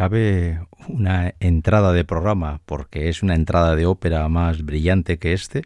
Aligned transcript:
cabe 0.00 0.58
una 0.88 1.34
entrada 1.40 1.92
de 1.92 2.06
programa, 2.06 2.62
porque 2.64 3.10
es 3.10 3.22
una 3.22 3.34
entrada 3.34 3.76
de 3.76 3.84
ópera 3.84 4.26
más 4.30 4.64
brillante 4.64 5.18
que 5.18 5.34
este, 5.34 5.64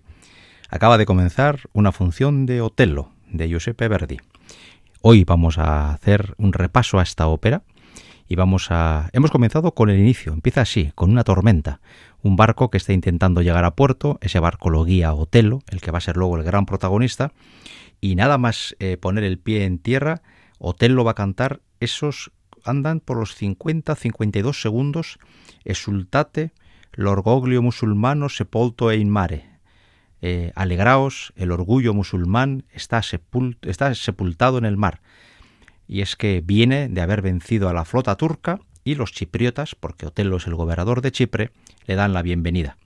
acaba 0.69 0.99
de 0.99 1.07
comenzar 1.07 1.61
una 1.73 1.93
función 1.93 2.45
de 2.45 2.61
Otello, 2.61 3.11
de 3.31 3.47
Giuseppe 3.47 3.87
Verdi. 3.87 4.17
Hoy 5.03 5.23
vamos 5.23 5.57
a 5.59 5.93
hacer 5.93 6.35
un 6.37 6.53
repaso 6.53 6.99
a 6.99 7.05
esta 7.05 7.29
ópera 7.29 7.63
y 8.27 8.35
vamos 8.35 8.73
a... 8.73 9.09
Hemos 9.13 9.31
comenzado 9.31 9.73
con 9.73 9.89
el 9.89 10.01
inicio, 10.01 10.33
empieza 10.33 10.63
así, 10.63 10.91
con 10.97 11.13
una 11.13 11.23
tormenta, 11.23 11.81
un 12.21 12.35
barco 12.35 12.71
que 12.71 12.79
está 12.79 12.93
intentando 12.93 13.41
llegar 13.41 13.65
a 13.65 13.77
puerto, 13.77 14.19
ese 14.21 14.41
barco 14.41 14.69
lo 14.69 14.83
guía 14.83 15.15
Otello, 15.15 15.61
el 15.69 15.81
que 15.81 15.93
va 15.93 15.99
a 15.99 16.01
ser 16.01 16.17
luego 16.17 16.37
el 16.39 16.43
gran 16.43 16.67
protagonista, 16.67 17.31
y 18.01 18.17
nada 18.17 18.37
más 18.37 18.75
eh, 18.81 18.97
poner 18.97 19.23
el 19.23 19.39
pie 19.39 19.65
en 19.65 19.79
tierra, 19.79 20.23
Otello 20.59 21.05
va 21.05 21.13
a 21.13 21.15
cantar 21.15 21.61
esos 21.79 22.33
andan 22.64 23.00
por 23.00 23.19
los 23.19 23.40
50-52 23.40 24.61
segundos 24.61 25.19
Esultate, 25.64 26.52
l'orgoglio 26.93 27.62
musulmano 27.62 28.28
sepolto 28.28 28.90
e 28.90 28.96
in 28.96 29.08
mare. 29.08 29.61
Eh, 30.20 30.52
alegraos, 30.55 31.32
el 31.37 31.50
orgullo 31.50 31.93
musulmán 31.93 32.64
está, 32.72 33.00
está 33.62 33.94
sepultado 33.94 34.58
en 34.58 34.64
el 34.64 34.76
mar. 34.76 35.00
Y 35.87 36.00
es 36.00 36.16
que 36.16 36.43
viene 36.44 36.88
de 36.88 37.00
haber 37.00 37.20
vencido 37.20 37.69
a 37.69 37.75
la 37.75 37.84
flota 37.84 38.16
turca 38.16 38.61
y 38.84 38.94
los 38.94 39.12
chipriotas, 39.12 39.75
porque 39.75 40.06
Otelo 40.06 40.37
es 40.37 40.46
el 40.46 40.55
gobernador 40.55 41.00
de 41.00 41.12
Chipre, 41.12 41.50
le 41.87 41.94
dan 41.94 42.12
la 42.12 42.22
bienvenida. 42.22 42.76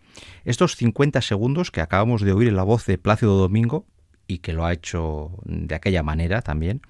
Estos 0.45 0.77
50 0.77 1.21
segundos 1.23 1.71
que 1.71 1.81
acabamos 1.81 2.23
de 2.23 2.33
oír 2.33 2.49
en 2.49 2.57
la 2.57 2.63
voz 2.63 2.87
de 2.87 2.99
Plácido 2.99 3.37
Domingo, 3.37 3.87
y 4.27 4.39
que 4.39 4.53
lo 4.53 4.65
ha 4.65 4.73
hecho 4.73 5.33
de 5.45 5.75
aquella 5.75 6.03
manera 6.03 6.43
también, 6.43 6.83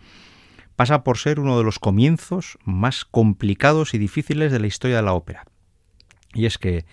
pasa 0.78 1.02
por 1.02 1.18
ser 1.18 1.40
uno 1.40 1.58
de 1.58 1.64
los 1.64 1.80
comienzos 1.80 2.56
más 2.62 3.04
complicados 3.04 3.94
y 3.94 3.98
difíciles 3.98 4.52
de 4.52 4.60
la 4.60 4.68
historia 4.68 4.98
de 4.98 5.02
la 5.02 5.12
ópera. 5.12 5.44
Y 6.34 6.46
es 6.46 6.56
que 6.56 6.84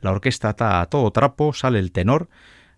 la 0.00 0.12
orquesta 0.12 0.48
está 0.48 0.80
a 0.80 0.86
todo 0.86 1.10
trapo, 1.10 1.52
sale 1.52 1.78
el 1.78 1.92
tenor, 1.92 2.30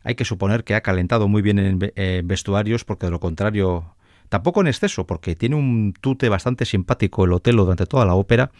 hay 0.02 0.16
que 0.16 0.24
suponer 0.24 0.64
que 0.64 0.74
ha 0.74 0.80
calentado 0.80 1.28
muy 1.28 1.40
bien 1.40 1.60
en 1.60 2.26
vestuarios 2.26 2.84
porque 2.84 3.06
de 3.06 3.12
lo 3.12 3.20
contrario, 3.20 3.94
tampoco 4.28 4.60
en 4.60 4.66
exceso, 4.66 5.06
porque 5.06 5.36
tiene 5.36 5.54
un 5.54 5.94
tute 6.00 6.28
bastante 6.28 6.64
simpático 6.64 7.24
el 7.24 7.32
Otelo 7.32 7.62
durante 7.62 7.86
toda 7.86 8.04
la 8.04 8.16
ópera, 8.16 8.50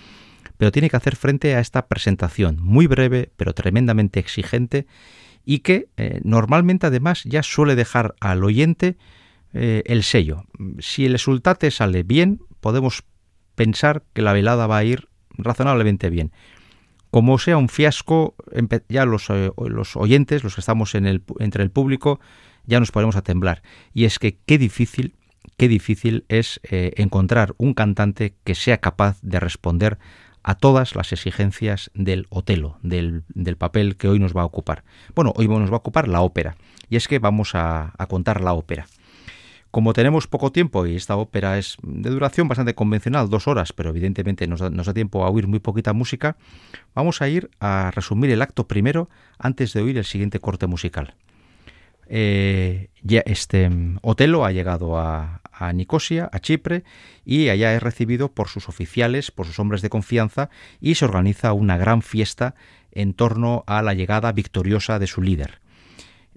pero 0.59 0.70
tiene 0.70 0.88
que 0.88 0.97
hacer 0.97 1.17
frente 1.17 1.56
a 1.56 1.59
esta 1.59 1.88
presentación 1.88 2.59
muy 2.61 2.87
breve 2.87 3.32
pero 3.37 3.52
tremendamente 3.52 4.20
exigente 4.20 4.87
y 5.44 5.59
que 5.59 5.88
eh, 5.97 6.20
normalmente 6.23 6.87
además 6.87 7.25
ya 7.25 7.43
suele 7.43 7.75
dejar 7.75 8.14
al 8.20 8.44
oyente 8.44 8.97
eh, 9.56 9.82
el 9.87 10.03
sello. 10.03 10.44
Si 10.79 11.06
el 11.06 11.12
resultate 11.12 11.70
sale 11.70 12.03
bien, 12.03 12.41
podemos 12.61 13.05
pensar 13.55 14.03
que 14.12 14.23
la 14.23 14.32
velada 14.32 14.67
va 14.67 14.79
a 14.79 14.85
ir 14.85 15.08
razonablemente 15.31 16.11
bien. 16.11 16.32
Como 17.11 17.38
sea 17.38 17.56
un 17.56 17.69
fiasco, 17.69 18.35
ya 18.88 19.05
los, 19.06 19.31
eh, 19.31 19.50
los 19.56 19.97
oyentes, 19.97 20.44
los 20.44 20.55
que 20.55 20.61
estamos 20.61 20.94
en 20.94 21.06
el, 21.06 21.23
entre 21.38 21.62
el 21.62 21.70
público, 21.70 22.20
ya 22.67 22.81
nos 22.81 22.93
ponemos 22.93 23.17
a 23.17 23.23
temblar. 23.23 23.62
Y 23.94 24.05
es 24.05 24.19
que 24.19 24.38
qué 24.44 24.58
difícil, 24.58 25.14
qué 25.56 25.69
difícil 25.69 26.25
es 26.29 26.61
encontrar 26.70 27.55
un 27.59 27.75
cantante 27.75 28.35
que 28.44 28.55
sea 28.55 28.79
capaz 28.79 29.19
de 29.23 29.41
responder 29.41 29.99
a 30.47 30.55
todas 30.55 30.94
las 30.94 31.12
exigencias 31.12 31.91
del 31.93 32.29
Otelo, 32.31 32.79
del, 32.82 33.25
papel 33.59 33.97
que 33.97 34.09
hoy 34.09 34.20
nos 34.20 34.35
va 34.35 34.43
a 34.43 34.44
ocupar. 34.44 34.85
Bueno, 35.17 35.32
hoy 35.35 35.49
nos 35.49 35.70
va 35.70 35.75
a 35.75 35.79
ocupar 35.79 36.06
la 36.06 36.20
ópera, 36.20 36.56
y 36.88 36.94
es 36.94 37.09
que 37.09 37.19
vamos 37.19 37.56
a, 37.56 37.93
contar 38.09 38.41
la 38.41 38.52
ópera. 38.52 38.87
Como 39.76 39.93
tenemos 39.93 40.26
poco 40.26 40.52
tiempo 40.52 40.87
y 40.87 40.96
esta 40.96 41.19
ópera 41.19 41.58
es 41.58 41.76
de 41.82 42.08
duración 42.08 42.49
bastante 42.49 42.75
convencional, 42.75 43.28
dos 43.28 43.46
horas, 43.46 43.75
pero 43.75 43.90
evidentemente 43.90 44.46
nos 44.46 44.61
da, 44.61 44.94
tiempo 44.94 45.23
a 45.23 45.28
oír 45.28 45.49
muy 45.49 45.58
poquita 45.58 45.93
música, 45.93 46.38
vamos 46.94 47.20
a 47.20 47.28
ir 47.28 47.50
a 47.61 47.90
resumir 47.94 48.31
el 48.31 48.40
acto 48.40 48.67
primero 48.67 49.11
antes 49.38 49.75
de 49.75 49.82
oír 49.82 49.99
el 49.99 50.06
siguiente 50.06 50.40
corte 50.40 50.67
musical. 50.67 51.14
Eh, 52.06 52.88
este 53.26 53.70
Otelo 54.00 54.46
ha 54.46 54.52
llegado 54.52 54.96
a, 54.96 55.43
a 55.52 55.75
Nicosia, 55.75 56.31
a 56.32 56.40
Chipre, 56.40 56.82
y 57.26 57.50
allá 57.50 57.75
es 57.75 57.82
recibido 57.82 58.32
por 58.32 58.49
sus 58.49 58.70
oficiales, 58.70 59.31
por 59.31 59.44
sus 59.44 59.58
hombres 59.58 59.82
de 59.82 59.90
confianza, 59.90 60.49
y 60.81 60.94
se 60.94 61.05
organiza 61.05 61.52
una 61.52 61.76
gran 61.76 62.00
fiesta 62.00 62.55
en 62.93 63.12
torno 63.12 63.62
a 63.67 63.82
la 63.82 63.93
llegada 63.93 64.32
victoriosa 64.32 64.99
de 64.99 65.06
su 65.06 65.20
líder. 65.20 65.61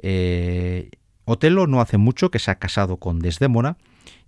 Eh, 0.02 0.90
Otelo 1.30 1.68
no 1.68 1.80
hace 1.80 2.00
mucho 2.00 2.32
que 2.32 2.40
se 2.40 2.50
ha 2.50 2.56
casado 2.56 2.98
con 2.98 3.20
Desdémona, 3.20 3.78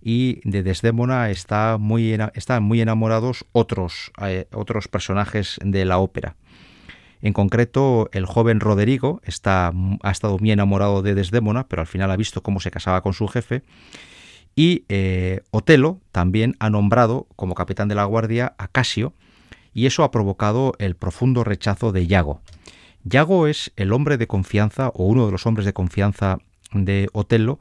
y 0.00 0.40
de 0.48 0.62
Desdémona 0.62 1.30
está 1.30 1.76
muy, 1.76 2.16
están 2.34 2.62
muy 2.62 2.80
enamorados 2.80 3.44
otros, 3.50 4.12
eh, 4.24 4.46
otros 4.52 4.86
personajes 4.86 5.58
de 5.64 5.84
la 5.84 5.98
ópera. 5.98 6.36
En 7.20 7.32
concreto, 7.32 8.08
el 8.12 8.24
joven 8.24 8.60
Roderigo 8.60 9.20
está, 9.24 9.72
ha 10.02 10.10
estado 10.12 10.38
muy 10.38 10.52
enamorado 10.52 11.02
de 11.02 11.16
Desdémona, 11.16 11.66
pero 11.66 11.82
al 11.82 11.88
final 11.88 12.08
ha 12.10 12.16
visto 12.16 12.44
cómo 12.44 12.60
se 12.60 12.70
casaba 12.70 13.00
con 13.00 13.14
su 13.14 13.26
jefe 13.26 13.62
y 14.54 14.84
eh, 14.88 15.40
Otelo 15.50 15.98
también 16.12 16.54
ha 16.60 16.70
nombrado 16.70 17.26
como 17.34 17.56
capitán 17.56 17.88
de 17.88 17.96
la 17.96 18.04
guardia 18.04 18.54
a 18.58 18.68
Casio, 18.68 19.12
y 19.74 19.86
eso 19.86 20.04
ha 20.04 20.12
provocado 20.12 20.74
el 20.78 20.94
profundo 20.94 21.42
rechazo 21.42 21.90
de 21.90 22.06
Yago. 22.06 22.42
Yago 23.02 23.48
es 23.48 23.72
el 23.74 23.92
hombre 23.92 24.18
de 24.18 24.28
confianza 24.28 24.90
o 24.94 25.06
uno 25.06 25.26
de 25.26 25.32
los 25.32 25.46
hombres 25.46 25.66
de 25.66 25.72
confianza 25.72 26.38
de 26.72 27.08
Otelo, 27.12 27.60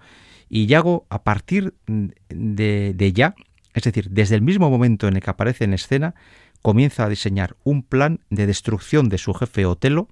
y 0.49 0.65
Yago 0.65 1.05
a 1.09 1.23
partir 1.23 1.73
de, 1.87 3.11
ya, 3.15 3.35
es 3.73 3.83
decir, 3.83 4.09
desde 4.09 4.35
el 4.35 4.41
mismo 4.41 4.69
momento 4.69 5.07
en 5.07 5.15
el 5.15 5.21
que 5.21 5.29
aparece 5.29 5.63
en 5.63 5.73
escena, 5.73 6.13
comienza 6.61 7.05
a 7.05 7.09
diseñar 7.09 7.55
un 7.63 7.83
plan 7.83 8.19
de 8.29 8.47
destrucción 8.47 9.07
de 9.07 9.17
su 9.17 9.33
jefe 9.33 9.65
Otelo 9.65 10.09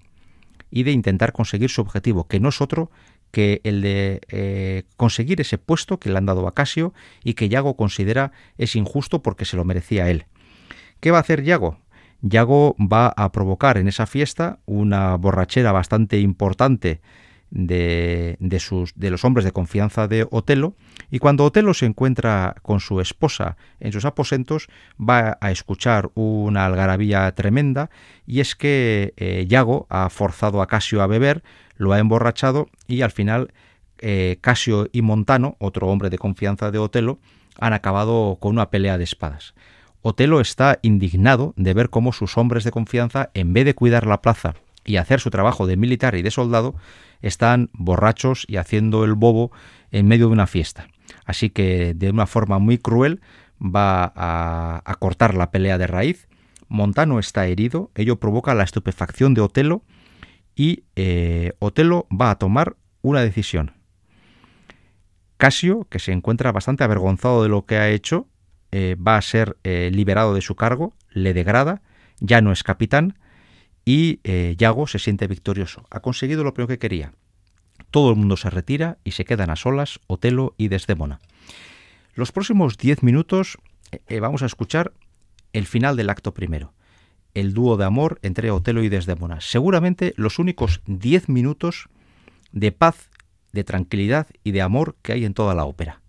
y 0.71 0.83
de 0.83 0.91
intentar 0.91 1.33
conseguir 1.33 1.69
su 1.69 1.81
objetivo, 1.81 2.27
que 2.27 2.39
no 2.39 2.49
es 2.49 2.61
otro 2.61 2.89
que 3.31 3.61
el 3.63 3.81
de 3.81 4.21
eh, 4.29 4.83
conseguir 4.97 5.41
ese 5.41 5.57
puesto 5.57 5.99
que 5.99 6.09
le 6.09 6.17
han 6.17 6.25
dado 6.25 6.47
a 6.47 6.53
Casio 6.53 6.93
y 7.23 7.33
que 7.33 7.49
Yago 7.49 7.75
considera 7.75 8.31
es 8.57 8.75
injusto 8.75 9.21
porque 9.21 9.45
se 9.45 9.57
lo 9.57 9.65
merecía 9.65 10.09
él. 10.09 10.25
¿Qué 10.99 11.11
va 11.11 11.17
a 11.17 11.21
hacer 11.21 11.43
Yago? 11.43 11.79
Yago 12.21 12.75
va 12.79 13.07
a 13.15 13.31
provocar 13.31 13.77
en 13.77 13.87
esa 13.87 14.05
fiesta 14.05 14.59
una 14.65 15.15
borrachera 15.15 15.71
bastante 15.71 16.19
importante 16.19 17.01
de, 17.51 18.37
de, 18.39 18.59
sus, 18.59 18.93
de 18.95 19.09
los 19.09 19.25
hombres 19.25 19.45
de 19.45 19.51
confianza 19.51 20.07
de 20.07 20.27
Otelo, 20.29 20.75
y 21.09 21.19
cuando 21.19 21.45
Otelo 21.45 21.73
se 21.73 21.85
encuentra 21.85 22.55
con 22.61 22.79
su 22.79 23.01
esposa 23.01 23.57
en 23.79 23.91
sus 23.91 24.05
aposentos, 24.05 24.67
va 24.99 25.37
a 25.41 25.51
escuchar 25.51 26.11
una 26.15 26.65
algarabía 26.65 27.31
tremenda, 27.33 27.89
y 28.25 28.39
es 28.39 28.55
que 28.55 29.13
eh, 29.17 29.45
Yago 29.47 29.87
ha 29.89 30.09
forzado 30.09 30.61
a 30.61 30.67
Casio 30.67 31.01
a 31.01 31.07
beber, 31.07 31.43
lo 31.77 31.93
ha 31.93 31.99
emborrachado 31.99 32.67
y 32.87 33.01
al 33.01 33.11
final 33.11 33.53
eh, 33.99 34.37
Casio 34.41 34.89
y 34.91 35.01
Montano, 35.01 35.55
otro 35.59 35.87
hombre 35.87 36.09
de 36.09 36.17
confianza 36.17 36.71
de 36.71 36.77
Otelo, 36.77 37.19
han 37.59 37.73
acabado 37.73 38.37
con 38.39 38.51
una 38.51 38.69
pelea 38.69 38.97
de 38.97 39.03
espadas. 39.03 39.53
Otelo 40.01 40.39
está 40.39 40.79
indignado 40.81 41.53
de 41.57 41.73
ver 41.73 41.89
cómo 41.89 42.13
sus 42.13 42.37
hombres 42.37 42.63
de 42.63 42.71
confianza, 42.71 43.31
en 43.33 43.51
vez 43.53 43.65
de 43.65 43.75
cuidar 43.75 44.07
la 44.07 44.21
plaza 44.21 44.55
y 44.85 44.97
hacer 44.97 45.19
su 45.19 45.29
trabajo 45.29 45.67
de 45.67 45.77
militar 45.77 46.15
y 46.15 46.21
de 46.21 46.31
soldado, 46.31 46.75
están 47.21 47.69
borrachos 47.73 48.45
y 48.47 48.57
haciendo 48.57 49.05
el 49.05 49.13
bobo 49.13 49.51
en 49.91 50.07
medio 50.07 50.27
de 50.27 50.33
una 50.33 50.47
fiesta. 50.47 50.87
Así 51.25 51.49
que 51.49 51.93
de 51.93 52.09
una 52.09 52.27
forma 52.27 52.59
muy 52.59 52.77
cruel 52.77 53.21
va 53.61 54.11
a, 54.15 54.95
cortar 54.99 55.35
la 55.35 55.51
pelea 55.51 55.77
de 55.77 55.87
raíz. 55.87 56.27
Montano 56.67 57.19
está 57.19 57.47
herido, 57.47 57.91
ello 57.95 58.19
provoca 58.19 58.53
la 58.53 58.63
estupefacción 58.63 59.33
de 59.33 59.41
Otelo 59.41 59.83
y 60.55 60.83
eh, 60.95 61.53
Otelo 61.59 62.07
va 62.09 62.31
a 62.31 62.37
tomar 62.37 62.77
una 63.01 63.21
decisión. 63.21 63.73
Casio, 65.37 65.87
que 65.89 65.99
se 65.99 66.11
encuentra 66.11 66.51
bastante 66.51 66.83
avergonzado 66.83 67.43
de 67.43 67.49
lo 67.49 67.65
que 67.65 67.77
ha 67.77 67.89
hecho, 67.89 68.27
eh, 68.71 68.95
va 68.95 69.17
a 69.17 69.21
ser 69.21 69.57
eh, 69.63 69.89
liberado 69.93 70.33
de 70.33 70.41
su 70.41 70.55
cargo, 70.55 70.93
le 71.11 71.33
degrada, 71.33 71.81
ya 72.19 72.41
no 72.41 72.51
es 72.51 72.61
capitán 72.61 73.17
y 73.91 74.19
Yago 74.57 74.87
se 74.87 74.99
siente 74.99 75.27
victorioso. 75.27 75.85
Ha 75.89 76.01
conseguido 76.01 76.43
lo 76.43 76.53
primero 76.53 76.67
que 76.67 76.79
quería. 76.79 77.13
Todo 77.91 78.11
el 78.11 78.17
mundo 78.17 78.37
se 78.37 78.49
retira 78.49 78.97
y 79.03 79.11
se 79.11 79.25
quedan 79.25 79.49
a 79.49 79.55
solas 79.55 79.99
Otelo 80.07 80.53
y 80.57 80.67
Desdémona. 80.67 81.19
Los 82.13 82.31
próximos 82.31 82.77
diez 82.77 83.01
minutos 83.01 83.57
vamos 84.21 84.43
a 84.43 84.45
escuchar 84.45 84.91
el 85.53 85.65
final 85.65 85.95
del 85.95 86.09
acto 86.09 86.33
primero 86.33 86.73
el 87.33 87.53
dúo 87.53 87.77
de 87.77 87.85
amor 87.85 88.19
entre 88.21 88.51
Otelo 88.51 88.83
y 88.83 88.89
Desdémona. 88.89 89.41
Seguramente 89.41 90.13
los 90.17 90.39
únicos 90.39 90.81
diez 90.85 91.29
minutos 91.29 91.89
de 92.51 92.71
paz, 92.71 93.09
de 93.51 93.63
tranquilidad 93.63 94.27
y 94.43 94.51
de 94.51 94.61
amor 94.61 94.95
que 95.01 95.13
hay 95.13 95.25
en 95.25 95.33
toda 95.33 95.55
la 95.55 95.65
ópera. 95.65 96.01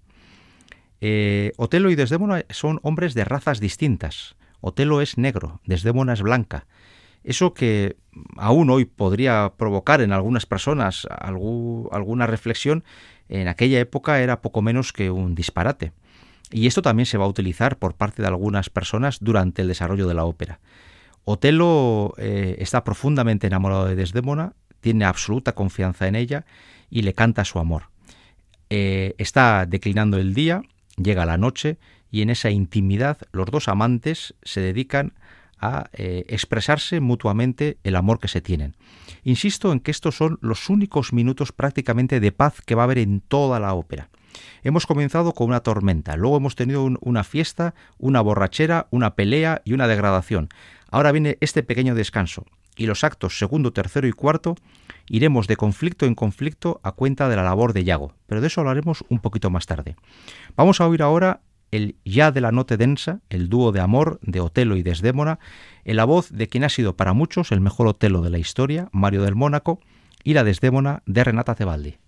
Eh, 1.00 1.52
Otelo 1.56 1.90
y 1.90 1.94
Desdémona 1.94 2.44
son 2.50 2.80
hombres 2.82 3.14
de 3.14 3.24
razas 3.24 3.60
distintas. 3.60 4.36
Otelo 4.60 5.00
es 5.00 5.16
negro, 5.16 5.60
Desdémona 5.64 6.12
es 6.12 6.22
blanca. 6.22 6.66
Eso 7.24 7.54
que 7.54 7.96
aún 8.36 8.70
hoy 8.70 8.84
podría 8.84 9.52
provocar 9.56 10.00
en 10.00 10.12
algunas 10.12 10.46
personas 10.46 11.06
alguna 11.10 12.26
reflexión, 12.26 12.84
en 13.28 13.48
aquella 13.48 13.78
época 13.78 14.20
era 14.20 14.40
poco 14.42 14.62
menos 14.62 14.92
que 14.92 15.10
un 15.10 15.34
disparate. 15.34 15.92
Y 16.50 16.66
esto 16.66 16.82
también 16.82 17.06
se 17.06 17.18
va 17.18 17.26
a 17.26 17.28
utilizar 17.28 17.78
por 17.78 17.94
parte 17.94 18.22
de 18.22 18.28
algunas 18.28 18.70
personas 18.70 19.18
durante 19.20 19.62
el 19.62 19.68
desarrollo 19.68 20.08
de 20.08 20.14
la 20.14 20.24
ópera. 20.24 20.58
Otelo 21.24 22.14
eh, 22.18 22.56
está 22.58 22.82
profundamente 22.82 23.46
enamorado 23.46 23.86
de 23.86 23.94
Desdémona, 23.94 24.54
tiene 24.80 25.04
absoluta 25.04 25.52
confianza 25.52 26.08
en 26.08 26.16
ella 26.16 26.44
y 26.88 27.02
le 27.02 27.14
canta 27.14 27.44
su 27.44 27.58
amor. 27.58 27.84
Eh, 28.70 29.14
está 29.18 29.66
declinando 29.66 30.16
el 30.16 30.34
día, 30.34 30.62
llega 30.96 31.26
la 31.26 31.36
noche 31.36 31.78
y 32.10 32.22
en 32.22 32.30
esa 32.30 32.50
intimidad 32.50 33.18
los 33.30 33.46
dos 33.46 33.68
amantes 33.68 34.34
se 34.42 34.60
dedican 34.60 35.12
a 35.60 35.90
eh, 35.92 36.24
expresarse 36.28 37.00
mutuamente 37.00 37.78
el 37.84 37.96
amor 37.96 38.18
que 38.18 38.28
se 38.28 38.40
tienen. 38.40 38.76
Insisto 39.22 39.72
en 39.72 39.80
que 39.80 39.90
estos 39.90 40.16
son 40.16 40.38
los 40.40 40.68
únicos 40.70 41.12
minutos 41.12 41.52
prácticamente 41.52 42.20
de 42.20 42.32
paz 42.32 42.60
que 42.64 42.74
va 42.74 42.82
a 42.82 42.84
haber 42.84 42.98
en 42.98 43.20
toda 43.20 43.60
la 43.60 43.74
ópera. 43.74 44.08
Hemos 44.62 44.86
comenzado 44.86 45.32
con 45.32 45.48
una 45.48 45.60
tormenta, 45.60 46.16
luego 46.16 46.36
hemos 46.36 46.54
tenido 46.54 46.88
una 47.00 47.24
fiesta, 47.24 47.74
una 47.98 48.20
borrachera, 48.20 48.86
una 48.90 49.14
pelea 49.14 49.62
y 49.64 49.72
una 49.72 49.88
degradación. 49.88 50.48
Ahora 50.90 51.12
viene 51.12 51.38
este 51.40 51.62
pequeño 51.62 51.94
descanso 51.94 52.46
y 52.76 52.86
los 52.86 53.04
actos 53.04 53.38
segundo, 53.38 53.72
tercero 53.72 54.06
y 54.06 54.12
cuarto 54.12 54.56
iremos 55.08 55.46
de 55.48 55.56
conflicto 55.56 56.06
en 56.06 56.14
conflicto 56.14 56.80
a 56.82 56.92
cuenta 56.92 57.28
de 57.28 57.36
la 57.36 57.42
labor 57.42 57.72
de 57.72 57.84
Yago, 57.84 58.14
pero 58.26 58.40
de 58.40 58.46
eso 58.46 58.60
hablaremos 58.60 59.04
un 59.08 59.18
poquito 59.18 59.50
más 59.50 59.66
tarde. 59.66 59.96
Vamos 60.56 60.80
a 60.80 60.86
oír 60.86 61.02
ahora 61.02 61.40
el 61.70 61.96
Ya 62.04 62.32
de 62.32 62.40
la 62.40 62.52
Note 62.52 62.76
Densa, 62.76 63.20
el 63.30 63.48
dúo 63.48 63.72
de 63.72 63.80
amor 63.80 64.18
de 64.22 64.40
Otelo 64.40 64.76
y 64.76 64.82
Desdémona, 64.82 65.38
en 65.84 65.96
la 65.96 66.04
voz 66.04 66.30
de 66.30 66.48
quien 66.48 66.64
ha 66.64 66.68
sido 66.68 66.96
para 66.96 67.12
muchos 67.12 67.52
el 67.52 67.60
mejor 67.60 67.86
Otelo 67.86 68.22
de 68.22 68.30
la 68.30 68.38
historia, 68.38 68.88
Mario 68.92 69.22
del 69.22 69.36
Mónaco, 69.36 69.80
y 70.24 70.34
la 70.34 70.44
Desdémona 70.44 71.02
de 71.06 71.24
Renata 71.24 71.54
Cebaldi. 71.54 71.98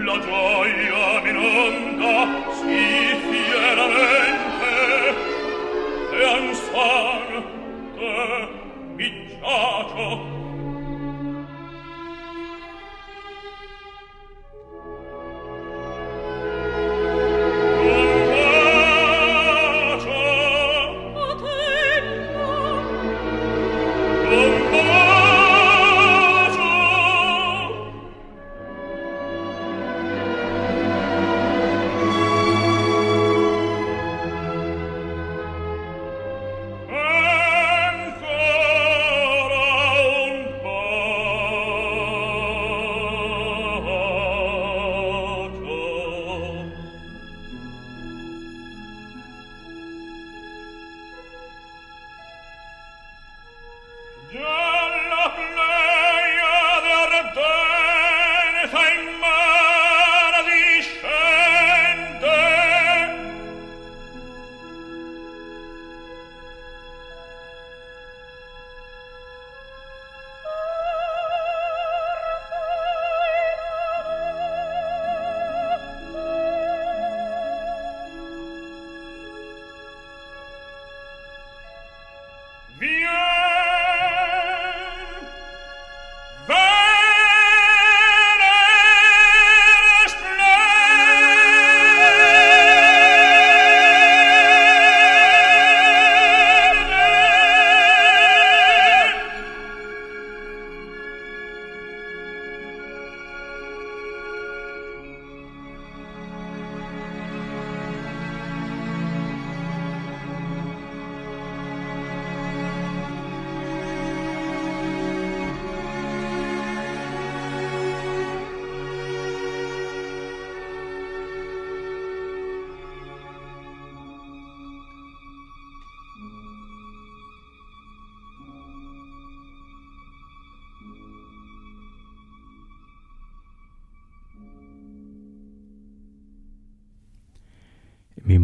la 0.00 0.18
gioia 0.18 1.20
minonda 1.22 2.14
si 2.54 2.78
fieramente 3.28 4.70
e 6.12 6.24
ansai 6.24 7.21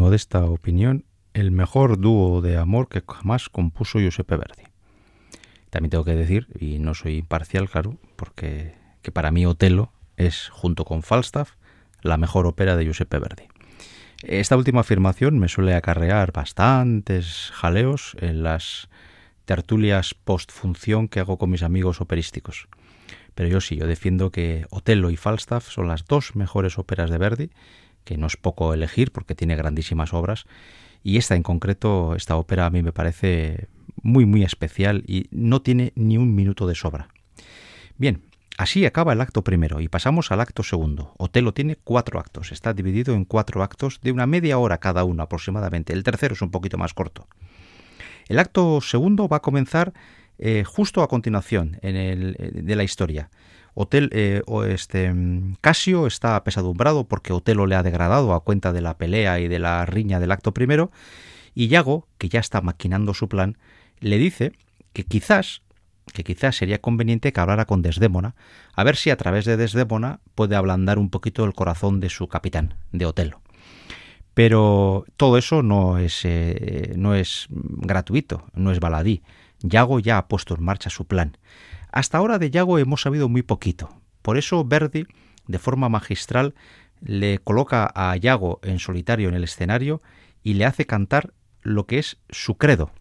modesta 0.09 0.43
opinión, 0.45 1.05
el 1.35 1.51
mejor 1.51 1.99
dúo 1.99 2.41
de 2.41 2.57
amor 2.57 2.89
que 2.89 3.03
jamás 3.07 3.47
compuso 3.47 3.99
Giuseppe 3.99 4.37
Verdi. 4.37 4.63
También 5.69 5.91
tengo 5.91 6.03
que 6.03 6.15
decir, 6.15 6.47
y 6.59 6.79
no 6.79 6.95
soy 6.95 7.17
imparcial, 7.17 7.69
claro, 7.69 7.99
porque 8.15 8.73
que 9.03 9.11
para 9.11 9.29
mí 9.29 9.45
Otelo 9.45 9.93
es, 10.17 10.49
junto 10.49 10.83
con 10.83 11.03
Falstaff, 11.03 11.51
la 12.01 12.17
mejor 12.17 12.47
ópera 12.47 12.75
de 12.75 12.85
Giuseppe 12.85 13.19
Verdi. 13.19 13.43
Esta 14.23 14.57
última 14.57 14.79
afirmación 14.79 15.37
me 15.37 15.47
suele 15.47 15.75
acarrear 15.75 16.31
bastantes 16.31 17.51
jaleos 17.53 18.17
en 18.19 18.41
las 18.41 18.89
tertulias 19.45 20.15
post-función 20.15 21.07
que 21.07 21.19
hago 21.19 21.37
con 21.37 21.51
mis 21.51 21.61
amigos 21.61 22.01
operísticos. 22.01 22.67
Pero 23.35 23.47
yo 23.47 23.61
sí, 23.61 23.75
yo 23.75 23.85
defiendo 23.85 24.31
que 24.31 24.65
Otelo 24.71 25.11
y 25.11 25.17
Falstaff 25.17 25.69
son 25.69 25.87
las 25.87 26.05
dos 26.05 26.35
mejores 26.35 26.79
óperas 26.79 27.11
de 27.11 27.19
Verdi, 27.19 27.51
que 28.03 28.17
no 28.17 28.27
es 28.27 28.37
poco 28.37 28.73
elegir 28.73 29.11
porque 29.11 29.35
tiene 29.35 29.55
grandísimas 29.55 30.13
obras, 30.13 30.45
y 31.03 31.17
esta 31.17 31.35
en 31.35 31.43
concreto, 31.43 32.15
esta 32.15 32.35
ópera 32.35 32.65
a 32.65 32.69
mí 32.69 32.83
me 32.83 32.91
parece 32.91 33.67
muy 34.01 34.25
muy 34.25 34.43
especial 34.43 35.03
y 35.07 35.27
no 35.31 35.61
tiene 35.61 35.93
ni 35.95 36.17
un 36.17 36.35
minuto 36.35 36.67
de 36.67 36.75
sobra. 36.75 37.09
Bien, 37.97 38.23
Así 38.59 38.85
acaba 38.85 39.13
el 39.13 39.21
acto 39.21 39.41
primero 39.41 39.79
y 39.79 39.87
pasamos 39.87 40.33
al 40.33 40.41
acto 40.41 40.63
segundo. 40.63 41.13
Otelo 41.17 41.53
tiene 41.53 41.77
cuatro 41.77 42.19
actos, 42.19 42.51
está 42.51 42.73
dividido 42.73 43.15
en 43.15 43.23
cuatro 43.23 43.63
actos 43.63 44.01
de 44.01 44.11
una 44.11 44.27
media 44.27 44.57
hora 44.57 44.79
cada 44.79 45.05
uno 45.05 45.23
aproximadamente. 45.23 45.93
El 45.93 46.03
tercero 46.03 46.33
es 46.33 46.41
un 46.41 46.51
poquito 46.51 46.77
más 46.77 46.93
corto. 46.93 47.29
El 48.27 48.37
acto 48.37 48.81
segundo 48.81 49.29
va 49.29 49.37
a 49.37 49.41
comenzar 49.41 49.93
eh, 50.39 50.65
justo 50.65 51.03
a 51.03 51.07
continuación 51.07 51.79
en 51.81 51.95
el, 51.95 52.35
eh, 52.37 52.51
de 52.53 52.75
la 52.75 52.83
historia. 52.83 53.29
Otel, 53.73 54.09
eh, 54.13 54.41
este, 54.67 55.13
Casio 55.61 56.07
está 56.07 56.35
apesadumbrado 56.35 57.07
porque 57.07 57.33
Otelo 57.33 57.65
le 57.65 57.75
ha 57.75 57.83
degradado 57.83 58.33
a 58.33 58.43
cuenta 58.43 58.73
de 58.73 58.81
la 58.81 58.97
pelea 58.97 59.39
y 59.39 59.47
de 59.47 59.59
la 59.59 59.85
riña 59.85 60.19
del 60.19 60.31
acto 60.31 60.53
primero, 60.53 60.91
y 61.53 61.67
Yago, 61.67 62.07
que 62.17 62.29
ya 62.29 62.39
está 62.39 62.61
maquinando 62.61 63.13
su 63.13 63.27
plan, 63.27 63.57
le 63.99 64.17
dice 64.17 64.53
que 64.93 65.03
quizás 65.03 65.61
que 66.13 66.23
quizás 66.23 66.57
sería 66.57 66.81
conveniente 66.81 67.31
que 67.31 67.39
hablara 67.39 67.65
con 67.65 67.81
Desdémona, 67.81 68.35
a 68.73 68.83
ver 68.83 68.95
si 68.95 69.09
a 69.09 69.17
través 69.17 69.45
de 69.45 69.57
Desdémona 69.57 70.19
puede 70.35 70.55
ablandar 70.55 70.97
un 70.97 71.09
poquito 71.09 71.45
el 71.45 71.53
corazón 71.53 71.99
de 71.99 72.09
su 72.09 72.27
capitán, 72.27 72.75
de 72.91 73.05
Otelo. 73.05 73.41
Pero 74.33 75.05
todo 75.17 75.37
eso 75.37 75.63
no 75.63 75.97
es, 75.97 76.21
eh, 76.23 76.93
no 76.95 77.13
es 77.15 77.47
gratuito, 77.49 78.45
no 78.53 78.71
es 78.71 78.79
baladí. 78.79 79.21
Yago 79.61 79.99
ya 79.99 80.17
ha 80.17 80.27
puesto 80.27 80.55
en 80.55 80.63
marcha 80.63 80.89
su 80.89 81.05
plan. 81.05 81.37
Hasta 81.91 82.17
ahora 82.17 82.39
de 82.39 82.51
Yago 82.51 82.79
hemos 82.79 83.01
sabido 83.01 83.29
muy 83.29 83.41
poquito. 83.41 83.89
Por 84.21 84.37
eso 84.37 84.63
Verdi, 84.65 85.05
de 85.47 85.59
forma 85.59 85.89
magistral, 85.89 86.53
le 87.01 87.39
coloca 87.39 87.91
a 87.95 88.15
Yago 88.17 88.59
en 88.63 88.79
solitario 88.79 89.29
en 89.29 89.35
el 89.35 89.43
escenario 89.43 90.01
y 90.43 90.55
le 90.55 90.65
hace 90.65 90.85
cantar 90.85 91.33
lo 91.61 91.85
que 91.85 91.99
es 91.99 92.17
su 92.29 92.57
credo, 92.57 92.91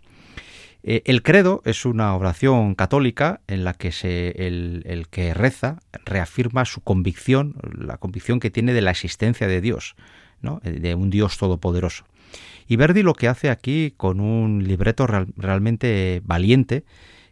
eh, 0.83 1.03
el 1.07 1.23
credo 1.23 1.61
es 1.65 1.85
una 1.85 2.15
oración 2.15 2.75
católica 2.75 3.41
en 3.49 3.65
la 3.65 3.75
que 3.75 3.89
el, 4.37 5.07
que 5.11 5.35
reza 5.35 5.81
reafirma 6.05 6.65
su 6.65 6.81
convicción, 6.81 7.57
la 7.77 7.99
convicción 7.99 8.41
que 8.41 8.51
tiene 8.51 8.73
de 8.73 8.83
la 8.83 8.93
existencia 8.93 9.49
de 9.49 9.61
Dios, 9.61 9.97
eh, 10.63 10.71
de 10.71 10.95
un 10.95 11.11
Dios 11.11 11.37
todopoderoso. 11.37 12.05
Y 12.69 12.77
Verdi 12.77 13.03
lo 13.03 13.15
que 13.15 13.29
hace 13.29 13.51
aquí 13.51 13.93
con 13.97 14.21
un 14.21 14.65
libreto 14.67 15.07
realmente 15.07 16.21
valiente 16.25 16.85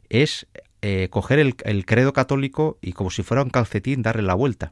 es 0.09 0.47
eh, 0.89 1.09
coger 1.11 1.41
el, 1.41 1.85
credo 1.85 2.13
católico 2.13 2.79
y 2.81 2.93
como 2.93 3.11
si 3.11 3.25
fuera 3.25 3.43
un 3.43 3.51
calcetín 3.51 4.03
darle 4.03 4.23
la 4.23 4.35
vuelta. 4.35 4.71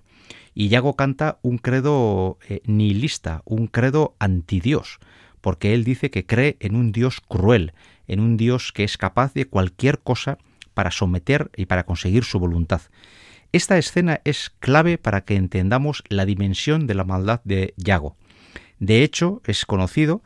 Y 0.55 0.69
Yago 0.69 0.95
canta 0.95 1.41
un 1.43 1.59
credo 1.59 2.39
nihilista, 2.67 3.43
un 3.45 3.67
credo 3.67 4.15
antidios, 4.21 5.01
porque 5.41 5.75
él 5.75 5.83
dice 5.83 6.13
que 6.13 6.25
cree 6.25 6.57
en 6.61 6.77
un 6.77 6.93
Dios 6.93 7.21
cruel, 7.21 7.73
en 8.07 8.21
un 8.21 8.37
Dios 8.37 8.71
que 8.71 8.85
es 8.85 8.97
capaz 8.97 9.35
de 9.35 9.47
cualquier 9.47 9.99
cosa 9.99 10.39
para 10.73 10.93
someter 10.93 11.51
y 11.57 11.67
para 11.67 11.85
conseguir 11.85 12.23
su 12.23 12.39
voluntad. 12.39 12.83
Esta 13.51 13.77
escena 13.77 14.21
es 14.23 14.53
clave 14.61 14.99
para 14.99 15.25
que 15.25 15.35
entendamos 15.35 16.05
la 16.09 16.27
dimensión 16.27 16.87
de 16.87 16.95
la 16.95 17.03
maldad 17.03 17.41
de 17.43 17.75
Yago. 17.77 18.17
De 18.79 19.03
hecho, 19.03 19.43
es 19.47 19.67
conocido 19.67 20.23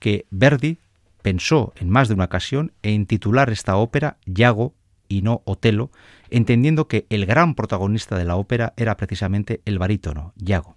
que 0.00 0.26
Verdi 0.30 0.78
pensó 1.22 1.72
en 1.76 1.90
más 1.90 2.08
de 2.08 2.14
una 2.14 2.24
ocasión 2.24 2.72
en 2.82 3.06
titular 3.06 3.50
esta 3.50 3.76
ópera 3.76 4.16
Yago 4.26 4.74
y 5.08 5.22
no 5.22 5.42
Otelo, 5.44 5.90
entendiendo 6.30 6.88
que 6.88 7.06
el 7.10 7.26
gran 7.26 7.54
protagonista 7.54 8.16
de 8.16 8.24
la 8.24 8.36
ópera 8.36 8.74
era 8.76 8.96
precisamente 8.96 9.60
el 9.64 9.78
barítono, 9.78 10.32
Yago. 10.36 10.76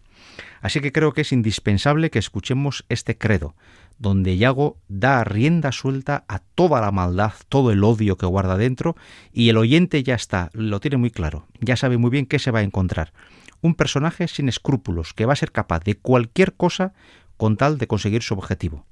Así 0.62 0.80
que 0.80 0.92
creo 0.92 1.14
que 1.14 1.22
es 1.22 1.32
indispensable 1.32 2.10
que 2.10 2.20
escuchemos 2.20 2.86
este 2.90 3.18
credo, 3.18 3.56
donde 3.98 4.38
Yago 4.38 4.78
da 4.88 5.24
rienda 5.24 5.72
suelta 5.72 6.24
a 6.28 6.40
toda 6.40 6.82
la 6.82 6.92
maldad, 6.92 7.34
todo 7.50 7.72
el 7.72 7.84
odio 7.84 8.18
que 8.18 8.26
guarda 8.26 8.58
dentro, 8.58 8.96
y 9.32 9.50
el 9.50 9.58
oyente 9.58 10.04
ya 10.04 10.16
está, 10.16 10.50
lo 10.54 10.80
tiene 10.80 10.98
muy 10.98 11.12
claro, 11.12 11.48
ya 11.60 11.76
sabe 11.76 11.98
muy 11.98 12.10
bien 12.10 12.26
qué 12.26 12.40
se 12.40 12.52
va 12.52 12.60
a 12.60 12.64
encontrar. 12.64 13.14
Un 13.62 13.76
personaje 13.76 14.28
sin 14.28 14.50
escrúpulos, 14.50 15.14
que 15.14 15.26
va 15.26 15.34
a 15.34 15.36
ser 15.38 15.52
capaz 15.52 15.84
de 15.84 15.96
cualquier 15.96 16.54
cosa 16.54 16.94
con 17.38 17.58
tal 17.58 17.78
de 17.78 17.88
conseguir 17.88 18.24
su 18.24 18.34
objetivo. 18.34 18.86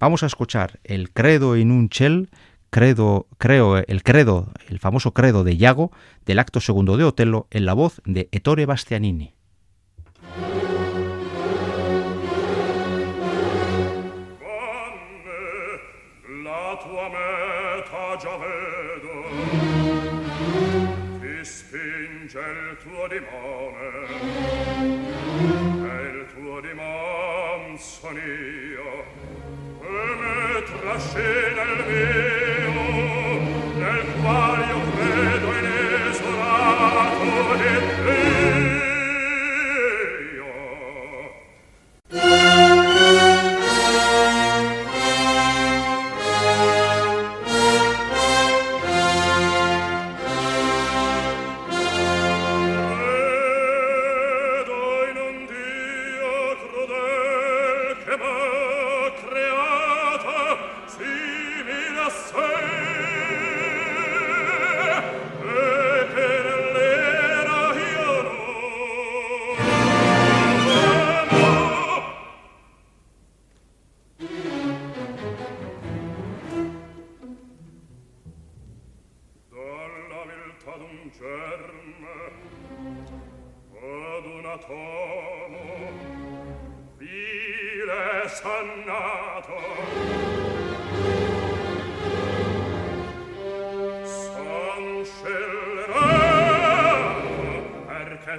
Vamos 0.00 0.22
a 0.22 0.26
escuchar 0.26 0.80
el 0.82 1.12
credo 1.12 1.56
in 1.56 1.70
un 1.70 1.88
chel, 1.88 2.30
credo, 2.70 3.26
creo, 3.38 3.76
el 3.76 4.02
credo, 4.02 4.52
el 4.68 4.78
famoso 4.78 5.12
credo 5.12 5.44
de 5.44 5.56
Yago, 5.56 5.92
del 6.24 6.38
acto 6.38 6.60
segundo 6.60 6.96
de 6.96 7.04
Otello, 7.04 7.46
en 7.50 7.66
la 7.66 7.74
voz 7.74 8.00
de 8.04 8.28
Ettore 8.32 8.66
Bastianini. 8.66 9.34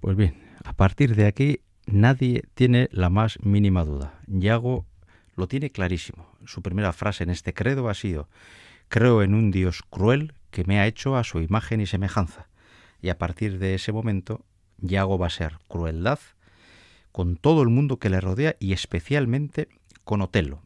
Pues 0.00 0.16
bien, 0.16 0.42
a 0.64 0.72
partir 0.72 1.14
de 1.14 1.26
aquí 1.26 1.60
nadie 1.86 2.44
tiene 2.54 2.88
la 2.92 3.10
más 3.10 3.38
mínima 3.42 3.84
duda. 3.84 4.20
Yago 4.26 4.86
lo 5.36 5.48
tiene 5.48 5.70
clarísimo. 5.70 6.26
Su 6.46 6.62
primera 6.62 6.92
frase 6.92 7.24
en 7.24 7.30
este 7.30 7.52
credo 7.52 7.88
ha 7.88 7.94
sido, 7.94 8.28
creo 8.88 9.22
en 9.22 9.34
un 9.34 9.50
Dios 9.50 9.82
cruel 9.90 10.32
que 10.50 10.64
me 10.64 10.80
ha 10.80 10.86
hecho 10.86 11.16
a 11.16 11.24
su 11.24 11.40
imagen 11.40 11.80
y 11.80 11.86
semejanza. 11.86 12.48
Y 13.00 13.10
a 13.10 13.18
partir 13.18 13.58
de 13.58 13.74
ese 13.74 13.92
momento, 13.92 14.44
Yago 14.78 15.18
va 15.18 15.26
a 15.26 15.30
ser 15.30 15.58
crueldad 15.68 16.18
con 17.12 17.36
todo 17.36 17.62
el 17.62 17.68
mundo 17.68 17.98
que 17.98 18.10
le 18.10 18.20
rodea 18.20 18.56
y 18.60 18.72
especialmente 18.72 19.68
con 20.04 20.20
Otelo. 20.20 20.62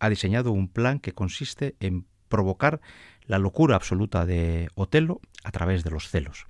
Ha 0.00 0.08
diseñado 0.08 0.52
un 0.52 0.68
plan 0.68 1.00
que 1.00 1.12
consiste 1.12 1.76
en 1.80 2.06
provocar 2.28 2.80
la 3.26 3.38
locura 3.38 3.76
absoluta 3.76 4.26
de 4.26 4.70
Otelo 4.74 5.20
a 5.44 5.50
través 5.50 5.84
de 5.84 5.90
los 5.90 6.08
celos. 6.08 6.46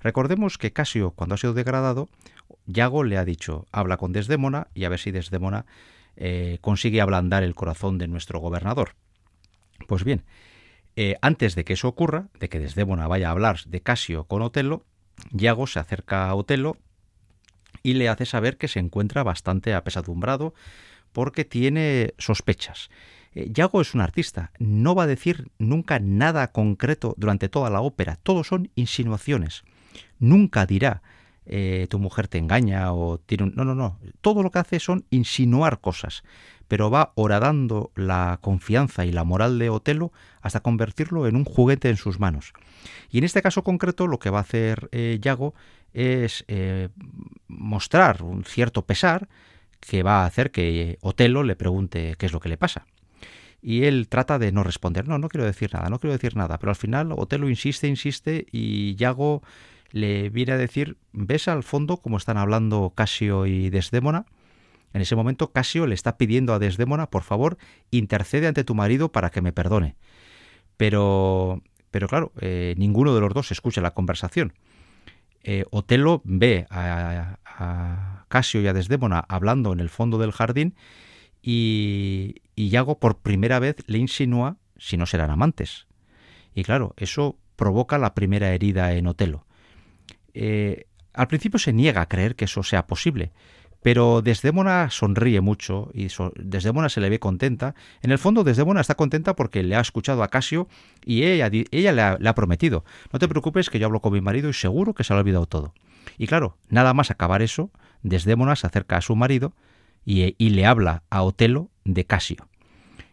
Recordemos 0.00 0.58
que 0.58 0.72
Casio, 0.72 1.12
cuando 1.12 1.34
ha 1.34 1.38
sido 1.38 1.54
degradado, 1.54 2.08
Yago 2.66 3.04
le 3.04 3.18
ha 3.18 3.24
dicho, 3.24 3.66
habla 3.72 3.96
con 3.96 4.12
Desdémona 4.12 4.68
y 4.74 4.84
a 4.84 4.88
ver 4.88 4.98
si 4.98 5.10
Desdémona 5.10 5.66
eh, 6.16 6.58
consigue 6.60 7.00
ablandar 7.00 7.42
el 7.42 7.54
corazón 7.54 7.98
de 7.98 8.08
nuestro 8.08 8.40
gobernador. 8.40 8.94
Pues 9.86 10.04
bien, 10.04 10.24
eh, 11.00 11.16
antes 11.22 11.54
de 11.54 11.62
que 11.62 11.74
eso 11.74 11.86
ocurra, 11.86 12.26
de 12.40 12.48
que 12.48 12.58
Desdémona 12.58 13.06
vaya 13.06 13.28
a 13.28 13.30
hablar 13.30 13.60
de 13.66 13.80
Casio 13.80 14.24
con 14.24 14.42
Otelo, 14.42 14.82
Yago 15.30 15.68
se 15.68 15.78
acerca 15.78 16.28
a 16.28 16.34
Otelo 16.34 16.76
y 17.84 17.94
le 17.94 18.08
hace 18.08 18.26
saber 18.26 18.56
que 18.56 18.66
se 18.66 18.80
encuentra 18.80 19.22
bastante 19.22 19.74
apesadumbrado 19.74 20.54
porque 21.12 21.44
tiene 21.44 22.14
sospechas. 22.18 22.90
Eh, 23.32 23.48
Yago 23.52 23.80
es 23.80 23.94
un 23.94 24.00
artista, 24.00 24.50
no 24.58 24.96
va 24.96 25.04
a 25.04 25.06
decir 25.06 25.52
nunca 25.60 26.00
nada 26.00 26.50
concreto 26.50 27.14
durante 27.16 27.48
toda 27.48 27.70
la 27.70 27.80
ópera, 27.80 28.16
todo 28.16 28.42
son 28.42 28.72
insinuaciones. 28.74 29.62
Nunca 30.18 30.66
dirá 30.66 31.02
eh, 31.46 31.86
tu 31.88 32.00
mujer 32.00 32.26
te 32.26 32.38
engaña 32.38 32.92
o 32.92 33.18
tiene 33.18 33.44
un... 33.44 33.54
No, 33.54 33.64
no, 33.64 33.76
no. 33.76 34.00
Todo 34.20 34.42
lo 34.42 34.50
que 34.50 34.58
hace 34.58 34.80
son 34.80 35.06
insinuar 35.10 35.80
cosas, 35.80 36.24
pero 36.68 36.90
va 36.90 37.12
horadando 37.16 37.90
la 37.96 38.38
confianza 38.40 39.04
y 39.04 39.12
la 39.12 39.24
moral 39.24 39.58
de 39.58 39.70
Otelo 39.70 40.12
hasta 40.40 40.60
convertirlo 40.60 41.26
en 41.26 41.36
un 41.36 41.44
juguete 41.44 41.88
en 41.88 41.96
sus 41.96 42.20
manos. 42.20 42.52
Y 43.10 43.18
en 43.18 43.24
este 43.24 43.42
caso 43.42 43.64
concreto 43.64 44.06
lo 44.06 44.18
que 44.18 44.30
va 44.30 44.38
a 44.38 44.42
hacer 44.42 44.88
eh, 44.92 45.18
Yago 45.20 45.54
es 45.94 46.44
mostrar 47.48 48.22
un 48.22 48.44
cierto 48.44 48.84
pesar 48.84 49.28
que 49.80 50.02
va 50.02 50.22
a 50.22 50.26
hacer 50.26 50.50
que 50.50 50.98
Otelo 51.00 51.42
le 51.42 51.56
pregunte 51.56 52.14
qué 52.18 52.26
es 52.26 52.32
lo 52.32 52.40
que 52.40 52.50
le 52.50 52.58
pasa 52.58 52.86
y 53.60 53.84
él 53.84 54.08
trata 54.08 54.38
de 54.38 54.52
no 54.52 54.62
responder. 54.62 55.08
No, 55.08 55.18
no 55.18 55.28
quiero 55.28 55.44
decir 55.44 55.72
nada, 55.74 55.88
no 55.88 55.98
quiero 55.98 56.12
decir 56.12 56.36
nada. 56.36 56.58
Pero 56.58 56.70
al 56.70 56.76
final 56.76 57.12
Otelo 57.12 57.48
insiste, 57.48 57.88
insiste 57.88 58.46
y 58.52 58.94
Yago 58.96 59.42
le 59.90 60.30
viene 60.30 60.52
a 60.52 60.56
decir, 60.56 60.96
¿ves 61.12 61.48
al 61.48 61.62
fondo 61.62 61.96
cómo 61.98 62.16
están 62.18 62.36
hablando 62.36 62.92
Casio 62.94 63.46
y 63.46 63.70
Desdémona? 63.70 64.26
En 64.92 65.00
ese 65.00 65.16
momento 65.16 65.52
Casio 65.52 65.86
le 65.86 65.94
está 65.94 66.16
pidiendo 66.16 66.54
a 66.54 66.58
Desdémona, 66.58 67.10
por 67.10 67.22
favor, 67.22 67.58
intercede 67.90 68.46
ante 68.46 68.64
tu 68.64 68.74
marido 68.74 69.12
para 69.12 69.30
que 69.30 69.42
me 69.42 69.52
perdone. 69.52 69.96
Pero, 70.76 71.62
pero 71.90 72.08
claro, 72.08 72.32
eh, 72.40 72.74
ninguno 72.78 73.14
de 73.14 73.20
los 73.20 73.34
dos 73.34 73.50
escucha 73.50 73.80
la 73.80 73.94
conversación. 73.94 74.54
Eh, 75.42 75.64
Otelo 75.70 76.22
ve 76.24 76.66
a, 76.70 77.38
Casio 78.28 78.60
y 78.60 78.66
a 78.66 78.72
Desdémona 78.72 79.24
hablando 79.28 79.72
en 79.72 79.80
el 79.80 79.88
fondo 79.88 80.18
del 80.18 80.32
jardín 80.32 80.74
y, 81.42 82.36
y 82.54 82.68
Yago 82.68 82.98
por 82.98 83.18
primera 83.18 83.58
vez 83.58 83.76
le 83.86 83.98
insinúa 83.98 84.58
si 84.76 84.96
no 84.96 85.06
serán 85.06 85.30
amantes. 85.30 85.86
Y 86.54 86.64
claro, 86.64 86.94
eso 86.96 87.38
provoca 87.56 87.98
la 87.98 88.14
primera 88.14 88.52
herida 88.52 88.94
en 88.94 89.06
Otelo. 89.06 89.44
Eh, 90.34 90.86
al 91.12 91.26
principio 91.26 91.58
se 91.58 91.72
niega 91.72 92.00
a 92.00 92.08
creer 92.08 92.36
que 92.36 92.44
eso 92.44 92.62
sea 92.62 92.86
posible, 92.86 93.32
pero 93.82 94.22
Desdémona 94.22 94.90
sonríe 94.90 95.40
mucho 95.40 95.90
y 95.94 96.08
Desdémona 96.36 96.88
se 96.88 97.00
le 97.00 97.10
ve 97.10 97.18
contenta. 97.18 97.74
En 98.02 98.10
el 98.10 98.18
fondo, 98.18 98.44
Desdémona 98.44 98.80
está 98.80 98.96
contenta 98.96 99.36
porque 99.36 99.62
le 99.62 99.76
ha 99.76 99.80
escuchado 99.80 100.22
a 100.22 100.28
Casio 100.28 100.68
y 101.04 101.24
ella, 101.24 101.48
le, 101.48 102.28
ha, 102.28 102.34
prometido: 102.34 102.84
No 103.12 103.18
te 103.18 103.28
preocupes, 103.28 103.70
que 103.70 103.78
yo 103.78 103.86
hablo 103.86 104.00
con 104.00 104.12
mi 104.12 104.20
marido 104.20 104.48
y 104.48 104.52
seguro 104.52 104.94
que 104.94 105.04
se 105.04 105.12
le 105.12 105.18
ha 105.18 105.20
olvidado 105.20 105.46
todo. 105.46 105.74
Y 106.16 106.26
claro, 106.26 106.56
nada 106.68 106.92
más 106.92 107.10
acabar 107.10 107.42
eso, 107.42 107.70
Desdémona 108.02 108.56
se 108.56 108.66
acerca 108.66 108.96
a 108.96 109.00
su 109.00 109.14
marido 109.14 109.54
y, 110.04 110.34
y 110.38 110.50
le 110.50 110.66
habla 110.66 111.04
a 111.10 111.22
Otelo 111.22 111.70
de 111.84 112.04
Casio. 112.04 112.48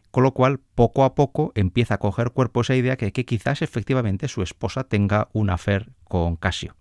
con 0.09 0.23
lo 0.23 0.33
cual 0.33 0.59
poco 0.75 1.03
a 1.03 1.13
poco 1.13 1.51
empieza 1.55 1.95
a 1.95 1.97
coger 1.99 2.31
cuerpo 2.31 2.61
esa 2.61 2.75
idea 2.75 2.95
que, 2.95 3.11
que 3.11 3.25
quizás 3.25 3.61
efectivamente 3.61 4.27
su 4.27 4.41
esposa 4.41 4.85
tenga 4.85 5.27
un 5.33 5.49
afer 5.49 5.91
con 6.05 6.37
Casio. 6.37 6.75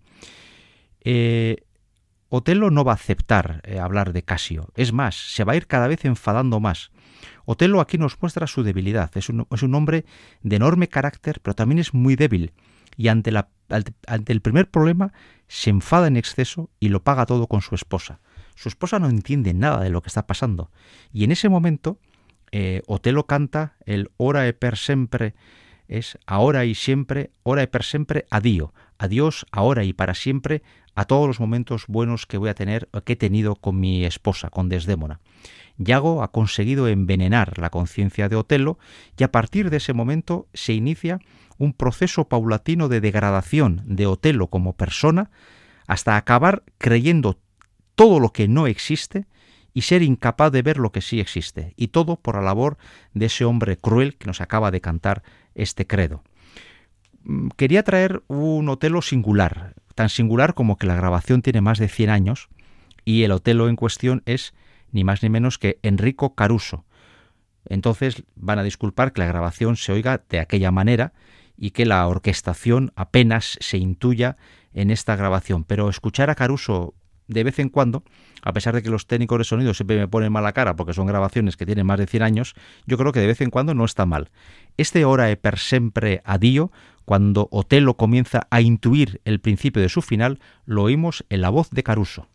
Eh, 1.07 1.64
Otelo 2.35 2.69
no 2.69 2.83
va 2.83 2.91
a 2.91 2.95
aceptar 2.95 3.61
eh, 3.63 3.79
hablar 3.79 4.11
de 4.11 4.23
Casio, 4.23 4.69
es 4.75 4.91
más, 4.91 5.15
se 5.15 5.45
va 5.45 5.53
a 5.53 5.55
ir 5.55 5.67
cada 5.67 5.87
vez 5.87 6.03
enfadando 6.03 6.59
más. 6.59 6.91
Otelo 7.45 7.79
aquí 7.79 7.97
nos 7.97 8.21
muestra 8.21 8.45
su 8.45 8.61
debilidad, 8.61 9.09
es 9.15 9.29
un, 9.29 9.47
es 9.49 9.63
un 9.63 9.73
hombre 9.73 10.03
de 10.41 10.57
enorme 10.57 10.89
carácter, 10.89 11.39
pero 11.41 11.55
también 11.55 11.79
es 11.79 11.93
muy 11.93 12.17
débil, 12.17 12.51
y 12.97 13.07
ante, 13.07 13.31
el 14.27 14.41
primer 14.41 14.69
problema 14.69 15.13
se 15.47 15.69
enfada 15.69 16.07
en 16.07 16.17
exceso 16.17 16.69
y 16.79 16.89
lo 16.89 17.03
paga 17.03 17.25
todo 17.25 17.47
con 17.47 17.61
su 17.61 17.73
esposa. 17.73 18.19
Su 18.55 18.67
esposa 18.67 18.99
no 18.99 19.07
entiende 19.07 19.53
nada 19.53 19.81
de 19.81 19.89
lo 19.89 20.01
que 20.01 20.09
está 20.09 20.27
pasando, 20.27 20.71
y 21.13 21.23
en 21.23 21.31
ese 21.31 21.47
momento 21.47 21.99
eh, 22.51 22.81
Otelo 22.85 23.27
canta 23.27 23.77
el 23.85 24.11
ora 24.17 24.45
e 24.45 24.51
per 24.51 24.75
sempre, 24.75 25.35
es 25.87 26.17
ahora 26.25 26.65
y 26.65 26.75
siempre, 26.75 27.31
ora 27.43 27.63
e 27.63 27.67
per 27.67 27.83
sempre, 27.83 28.25
adiós, 28.29 28.71
adiós, 28.97 29.45
ahora 29.51 29.85
y 29.85 29.93
para 29.93 30.15
siempre, 30.15 30.63
a 30.95 31.05
todos 31.05 31.27
los 31.27 31.39
momentos 31.39 31.85
buenos 31.87 32.25
que 32.25 32.37
voy 32.37 32.49
a 32.49 32.55
tener, 32.55 32.89
que 33.03 33.13
he 33.13 33.17
tenido 33.17 33.55
con 33.55 33.79
mi 33.79 34.05
esposa, 34.05 34.49
con 34.49 34.69
Desdémona. 34.69 35.19
Yago 35.77 36.23
ha 36.23 36.31
conseguido 36.31 36.87
envenenar 36.87 37.59
la 37.59 37.69
conciencia 37.69 38.29
de 38.29 38.37
Otelo 38.37 38.79
y 39.17 39.23
a 39.23 39.31
partir 39.31 39.69
de 39.69 39.77
ese 39.77 39.93
momento 39.93 40.47
se 40.53 40.73
inicia 40.73 41.19
un 41.57 41.73
proceso 41.73 42.27
paulatino 42.27 42.87
de 42.87 43.01
degradación 43.01 43.83
de 43.85 44.07
Otelo 44.07 44.47
como 44.47 44.73
persona 44.73 45.31
hasta 45.85 46.17
acabar 46.17 46.63
creyendo 46.77 47.39
todo 47.95 48.19
lo 48.19 48.31
que 48.31 48.47
no 48.47 48.67
existe 48.67 49.25
y 49.73 49.81
ser 49.81 50.01
incapaz 50.01 50.51
de 50.51 50.61
ver 50.61 50.77
lo 50.77 50.93
que 50.93 51.01
sí 51.01 51.19
existe, 51.19 51.73
y 51.75 51.89
todo 51.89 52.15
por 52.15 52.35
la 52.35 52.41
labor 52.41 52.77
de 53.13 53.25
ese 53.25 53.43
hombre 53.43 53.75
cruel 53.75 54.15
que 54.17 54.25
nos 54.25 54.39
acaba 54.39 54.71
de 54.71 54.79
cantar 54.79 55.21
este 55.53 55.85
credo. 55.85 56.23
Mm, 57.23 57.49
quería 57.57 57.83
traer 57.83 58.23
un 58.27 58.69
Otelo 58.69 59.01
singular, 59.01 59.75
tan 59.95 60.09
singular 60.09 60.53
como 60.53 60.77
que 60.77 60.87
la 60.87 60.95
grabación 60.95 61.41
tiene 61.41 61.61
más 61.61 61.79
de 61.79 61.87
100 61.87 62.09
años 62.09 62.49
y 63.05 63.23
el 63.23 63.31
Otelo 63.31 63.69
en 63.69 63.75
cuestión 63.75 64.21
es 64.25 64.53
ni 64.91 65.03
más 65.03 65.23
ni 65.23 65.29
menos 65.29 65.57
que 65.57 65.79
Enrico 65.81 66.35
Caruso. 66.35 66.85
Entonces 67.67 68.23
van 68.35 68.59
a 68.59 68.63
disculpar 68.63 69.13
que 69.13 69.21
la 69.21 69.27
grabación 69.27 69.75
se 69.75 69.91
oiga 69.91 70.23
de 70.29 70.39
aquella 70.39 70.71
manera 70.71 71.13
y 71.57 71.71
que 71.71 71.85
la 71.85 72.05
orquestación 72.07 72.91
apenas 72.95 73.57
se 73.61 73.77
intuya 73.77 74.37
en 74.73 74.91
esta 74.91 75.15
grabación, 75.15 75.63
pero 75.63 75.89
escuchar 75.89 76.29
a 76.29 76.35
Caruso 76.35 76.93
de 77.27 77.43
vez 77.43 77.59
en 77.59 77.69
cuando, 77.69 78.03
a 78.41 78.53
pesar 78.53 78.75
de 78.75 78.83
que 78.83 78.89
los 78.89 79.07
técnicos 79.07 79.37
de 79.39 79.43
sonido 79.43 79.73
siempre 79.73 79.97
me 79.97 80.07
ponen 80.07 80.31
mala 80.31 80.53
cara 80.53 80.75
porque 80.75 80.93
son 80.93 81.07
grabaciones 81.07 81.57
que 81.57 81.65
tienen 81.65 81.85
más 81.85 81.99
de 81.99 82.07
100 82.07 82.23
años, 82.23 82.53
yo 82.85 82.97
creo 82.97 83.11
que 83.11 83.19
de 83.19 83.27
vez 83.27 83.41
en 83.41 83.49
cuando 83.49 83.73
no 83.73 83.85
está 83.85 84.05
mal. 84.05 84.29
Este 84.77 85.05
Ora 85.05 85.31
e 85.31 85.37
per 85.37 85.57
sempre 85.57 86.21
adio 86.25 86.71
cuando 87.05 87.47
Otelo 87.51 87.95
comienza 87.95 88.47
a 88.49 88.61
intuir 88.61 89.21
el 89.25 89.39
principio 89.39 89.81
de 89.81 89.89
su 89.89 90.01
final, 90.01 90.39
lo 90.65 90.83
oímos 90.83 91.25
en 91.29 91.41
la 91.41 91.49
voz 91.49 91.69
de 91.69 91.83
Caruso. 91.83 92.27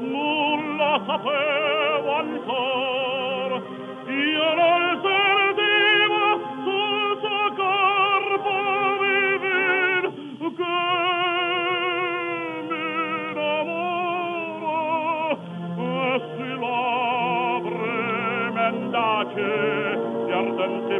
Nulla 0.00 0.92
sapevo 1.06 2.10
ancor. 2.22 3.50
Io 4.06 4.48
non 4.54 4.82
sentivo 5.04 6.22
sul 6.64 7.18
suo 7.22 7.42
corpo 7.62 8.52
vivir 9.00 10.02
che 10.56 10.76
mi 12.68 12.82
innamoro 13.30 14.78
e 15.78 15.88
si 16.36 16.48
labre 16.64 17.96
mendace 18.52 19.50
di 20.26 20.32
ardente 20.32 20.93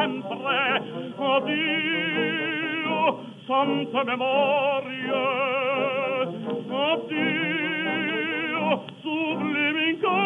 sempre. 0.00 1.12
Addio 1.18 3.00
sante 3.46 4.04
memorie 4.04 5.12
addio 6.70 8.64
sublimi 9.02 9.84
incanti 9.90 10.20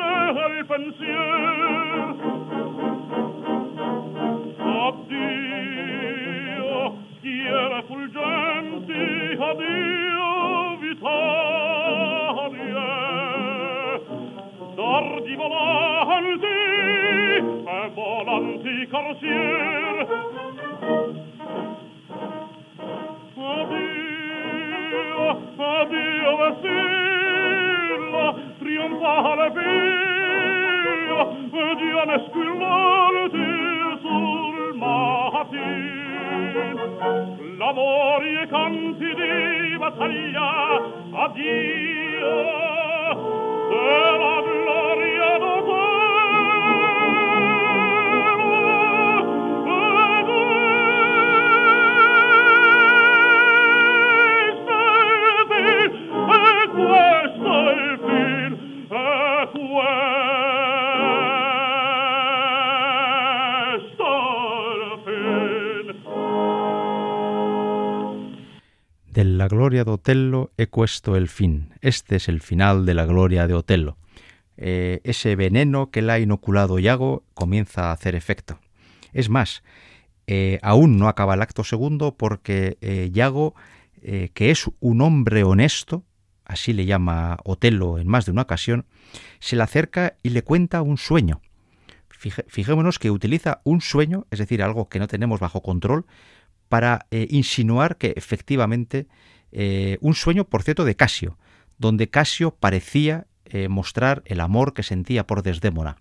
del 0.00 0.54
pensier 0.66 1.57
conscience. 19.08 19.37
Gloria 69.68 69.84
de 69.84 69.90
Otello 69.90 70.50
he 70.56 70.66
puesto 70.66 71.14
el 71.14 71.28
fin. 71.28 71.74
Este 71.82 72.16
es 72.16 72.30
el 72.30 72.40
final 72.40 72.86
de 72.86 72.94
la 72.94 73.04
gloria 73.04 73.46
de 73.46 73.52
Otello. 73.52 73.98
Eh, 74.56 75.02
ese 75.04 75.36
veneno 75.36 75.90
que 75.90 76.00
le 76.00 76.12
ha 76.12 76.18
inoculado 76.18 76.78
Yago 76.78 77.22
comienza 77.34 77.90
a 77.90 77.92
hacer 77.92 78.14
efecto. 78.14 78.58
Es 79.12 79.28
más, 79.28 79.62
eh, 80.26 80.58
aún 80.62 80.96
no 80.96 81.06
acaba 81.06 81.34
el 81.34 81.42
acto 81.42 81.64
segundo 81.64 82.16
porque 82.16 82.78
eh, 82.80 83.10
Yago, 83.12 83.54
eh, 84.00 84.30
que 84.32 84.50
es 84.50 84.70
un 84.80 85.02
hombre 85.02 85.44
honesto, 85.44 86.02
así 86.46 86.72
le 86.72 86.86
llama 86.86 87.36
Otelo 87.44 87.98
en 87.98 88.08
más 88.08 88.24
de 88.24 88.32
una 88.32 88.42
ocasión, 88.42 88.86
se 89.38 89.54
le 89.54 89.64
acerca 89.64 90.16
y 90.22 90.30
le 90.30 90.40
cuenta 90.40 90.80
un 90.80 90.96
sueño. 90.96 91.42
Fijémonos 92.08 92.98
que 92.98 93.10
utiliza 93.10 93.60
un 93.64 93.82
sueño, 93.82 94.26
es 94.30 94.38
decir, 94.38 94.62
algo 94.62 94.88
que 94.88 94.98
no 94.98 95.08
tenemos 95.08 95.40
bajo 95.40 95.60
control, 95.60 96.06
para 96.70 97.06
insinuar 97.10 97.96
que 97.96 98.12
efectivamente 98.16 99.06
eh, 99.52 99.98
un 100.00 100.14
sueño, 100.14 100.44
por 100.44 100.62
cierto, 100.62 100.84
de 100.84 100.96
Casio, 100.96 101.38
donde 101.78 102.10
Casio 102.10 102.52
parecía 102.52 103.26
eh, 103.44 103.68
mostrar 103.68 104.22
el 104.26 104.40
amor 104.40 104.74
que 104.74 104.82
sentía 104.82 105.26
por 105.26 105.42
Desdémona. 105.42 105.96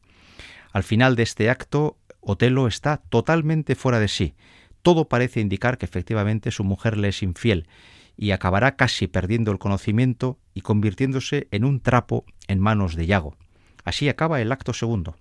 Al 0.74 0.84
final 0.84 1.16
de 1.16 1.24
este 1.24 1.50
acto, 1.50 1.98
Otelo 2.20 2.68
está 2.68 2.98
totalmente 2.98 3.76
fuera 3.76 4.00
de 4.00 4.08
sí. 4.08 4.36
Todo 4.82 5.08
parece 5.08 5.40
indicar 5.40 5.78
que 5.78 5.86
efectivamente 5.86 6.52
su 6.52 6.64
mujer 6.64 6.98
le 6.98 7.10
es 7.10 7.24
infiel 7.24 7.68
y 8.18 8.32
acabará 8.32 8.76
casi 8.76 9.08
perdiendo 9.08 9.52
el 9.52 9.60
conocimiento 9.60 10.40
y 10.54 10.62
convirtiéndose 10.62 11.48
en 11.52 11.64
un 11.64 11.80
trapo 11.80 12.26
en 12.48 12.60
manos 12.60 12.96
de 12.96 13.06
Yago. 13.06 13.38
Así 13.86 14.10
acaba 14.10 14.42
el 14.42 14.52
acto 14.52 14.74
segundo. 14.74 15.16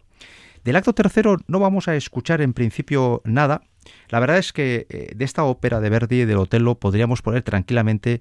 Del 0.65 0.77
acto 0.77 0.95
tercero 0.95 1.37
no 1.47 1.61
vamos 1.61 1.87
a 1.87 1.95
escuchar 1.95 2.41
en 2.41 2.55
principio 2.55 3.23
nada. 3.25 3.63
La 4.09 4.21
verdad 4.21 4.39
es 4.39 4.53
que 4.53 4.87
eh, 4.89 5.13
de 5.15 5.25
esta 5.25 5.45
ópera 5.45 5.81
de 5.81 5.91
Verdi 5.91 6.25
del 6.25 6.39
Otello 6.39 6.75
podríamos 6.77 7.23
poner 7.23 7.43
tranquilamente 7.43 8.21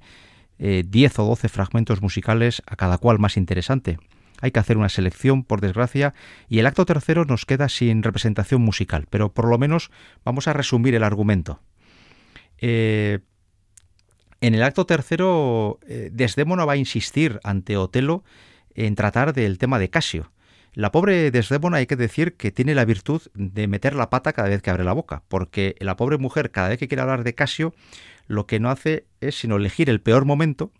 10 0.58 1.20
o 1.20 1.26
12 1.26 1.50
fragmentos 1.50 2.02
musicales, 2.02 2.64
a 2.66 2.78
cada 2.78 2.98
cual 2.98 3.20
más 3.20 3.36
interesante. 3.36 3.98
Hay 4.42 4.52
que 4.52 4.60
hacer 4.60 4.78
una 4.78 4.90
selección, 4.90 5.44
por 5.44 5.62
desgracia, 5.62 6.14
y 6.48 6.60
el 6.60 6.66
acto 6.66 6.86
tercero 6.86 7.26
nos 7.26 7.46
queda 7.46 7.70
sin 7.70 8.04
representación 8.04 8.62
musical, 8.62 9.08
pero 9.10 9.34
por 9.34 9.48
lo 9.48 9.58
menos 9.58 9.92
vamos 10.24 10.48
a 10.48 10.54
resumir 10.54 10.96
el 10.96 11.04
argumento. 11.04 11.60
Eh, 12.60 13.20
en 14.42 14.54
el 14.54 14.64
acto 14.64 14.86
tercero, 14.86 15.80
eh, 15.88 16.10
Desdémona 16.12 16.66
va 16.66 16.74
a 16.74 16.78
insistir 16.78 17.40
ante 17.44 17.78
Otelo 17.78 18.24
en 18.74 18.96
tratar 18.96 19.34
del 19.34 19.58
tema 19.58 19.80
de 19.80 19.90
Casio. 19.90 20.32
La 20.76 20.92
pobre 20.92 21.32
Desdémona 21.32 21.78
hay 21.78 21.88
que 21.88 21.96
decir 21.96 22.36
que 22.36 22.52
tiene 22.52 22.76
la 22.76 22.84
virtud 22.84 23.22
de 23.34 23.66
meter 23.70 23.96
la 23.96 24.10
pata 24.10 24.34
cada 24.34 24.50
vez 24.50 24.62
que 24.62 24.70
abre 24.70 24.84
la 24.84 24.92
boca, 24.92 25.24
porque 25.30 25.78
la 25.80 25.96
pobre 25.96 26.18
mujer 26.18 26.52
cada 26.52 26.68
vez 26.68 26.78
que 26.78 26.90
quiere 26.90 27.02
hablar 27.02 27.24
de 27.24 27.34
Casio 27.34 27.74
lo 28.28 28.46
que 28.46 28.60
no 28.60 28.70
hace 28.70 29.06
es 29.22 29.40
sino 29.40 29.56
elegir 29.56 29.90
el 29.90 30.02
peor 30.02 30.26
momento, 30.26 30.74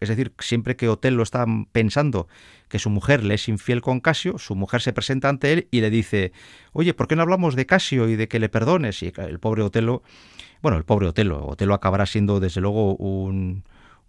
es 0.00 0.08
decir, 0.08 0.32
siempre 0.38 0.76
que 0.76 0.88
Otelo 0.88 1.22
está 1.22 1.44
pensando 1.72 2.26
que 2.68 2.78
su 2.78 2.88
mujer 2.88 3.22
le 3.22 3.34
es 3.34 3.48
infiel 3.48 3.82
con 3.82 4.00
Casio, 4.00 4.38
su 4.38 4.54
mujer 4.54 4.80
se 4.80 4.94
presenta 4.94 5.28
ante 5.28 5.52
él 5.52 5.68
y 5.70 5.82
le 5.82 5.90
dice, 5.90 6.32
oye, 6.72 6.94
¿por 6.94 7.06
qué 7.06 7.14
no 7.14 7.22
hablamos 7.22 7.54
de 7.54 7.66
Casio 7.66 8.08
y 8.08 8.16
de 8.16 8.28
que 8.28 8.38
le 8.38 8.48
perdones? 8.48 9.02
Y 9.02 9.12
el 9.14 9.40
pobre 9.40 9.62
Otelo, 9.62 10.02
bueno, 10.62 10.78
el 10.78 10.84
pobre 10.84 11.06
Otelo, 11.06 11.46
Otelo 11.46 11.74
acabará 11.74 12.06
siendo 12.06 12.40
desde 12.40 12.62
luego 12.62 12.96
un, 12.96 13.64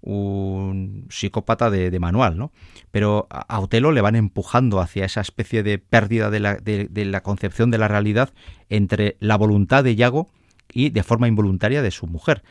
un 0.05 1.07
psicópata 1.09 1.69
de, 1.69 1.99
manual, 1.99 2.37
¿no? 2.37 2.51
Pero 2.91 3.27
a 3.29 3.59
Otelo 3.59 3.91
le 3.91 4.01
van 4.01 4.15
empujando 4.15 4.79
hacia 4.79 5.05
esa 5.05 5.21
especie 5.21 5.63
de 5.63 5.79
pérdida 5.79 6.29
de 6.29 6.39
la, 6.39 6.55
de 6.55 7.05
la 7.05 7.21
concepción 7.21 7.71
de 7.71 7.77
la 7.77 7.87
realidad 7.87 8.29
entre 8.69 9.17
la 9.19 9.35
voluntad 9.35 9.83
de 9.83 9.95
Yago 9.95 10.29
y 10.71 10.89
de 10.89 11.03
forma 11.03 11.27
involuntaria 11.27 11.81
de 11.81 11.91
su 11.91 12.07
mujer. 12.07 12.43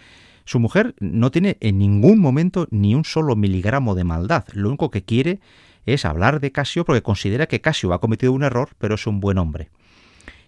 Su 0.44 0.60
mujer 0.60 0.94
no 1.00 1.30
tiene 1.30 1.56
en 1.60 1.78
ningún 1.78 2.18
momento 2.18 2.66
ni 2.70 2.94
un 2.94 3.04
solo 3.04 3.34
miligramo 3.34 3.94
de 3.94 4.04
maldad. 4.04 4.44
Lo 4.52 4.68
único 4.68 4.90
que 4.90 5.04
quiere 5.04 5.40
es 5.86 6.04
hablar 6.04 6.40
de 6.40 6.52
Casio 6.52 6.84
porque 6.84 7.02
considera 7.02 7.46
que 7.46 7.60
Casio 7.60 7.92
ha 7.92 8.00
cometido 8.00 8.32
un 8.32 8.42
error, 8.42 8.70
pero 8.78 8.96
es 8.96 9.06
un 9.06 9.20
buen 9.20 9.38
hombre. 9.38 9.70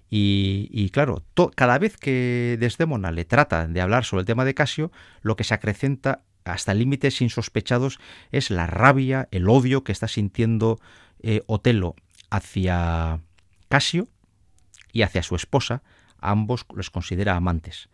Y, 0.09 0.91
claro, 0.91 1.25
cada 1.57 1.79
vez 1.79 1.97
que 1.97 2.57
Desdémona 2.61 3.11
le 3.11 3.25
trata 3.25 3.67
de 3.67 3.81
hablar 3.81 4.05
sobre 4.05 4.21
el 4.21 4.27
tema 4.27 4.45
de 4.45 4.55
Casio, 4.55 4.93
lo 5.21 5.35
que 5.37 5.45
se 5.45 5.55
acrecenta 5.55 6.23
hasta 6.53 6.75
límites 6.75 7.21
insospechados 7.21 7.99
es 8.31 8.51
la 8.51 8.67
rabia, 8.67 9.29
el 9.31 9.49
odio 9.49 9.85
que 9.85 9.93
está 9.93 10.09
sintiendo 10.09 10.81
eh, 11.21 11.43
Otelo 11.47 11.95
hacia 12.31 13.21
Casio 13.69 14.09
y 14.93 15.03
hacia 15.03 15.23
su 15.23 15.37
esposa, 15.37 15.83
ambos 16.21 16.67
los 16.75 16.91
considera 16.91 17.37
amantes. 17.37 17.89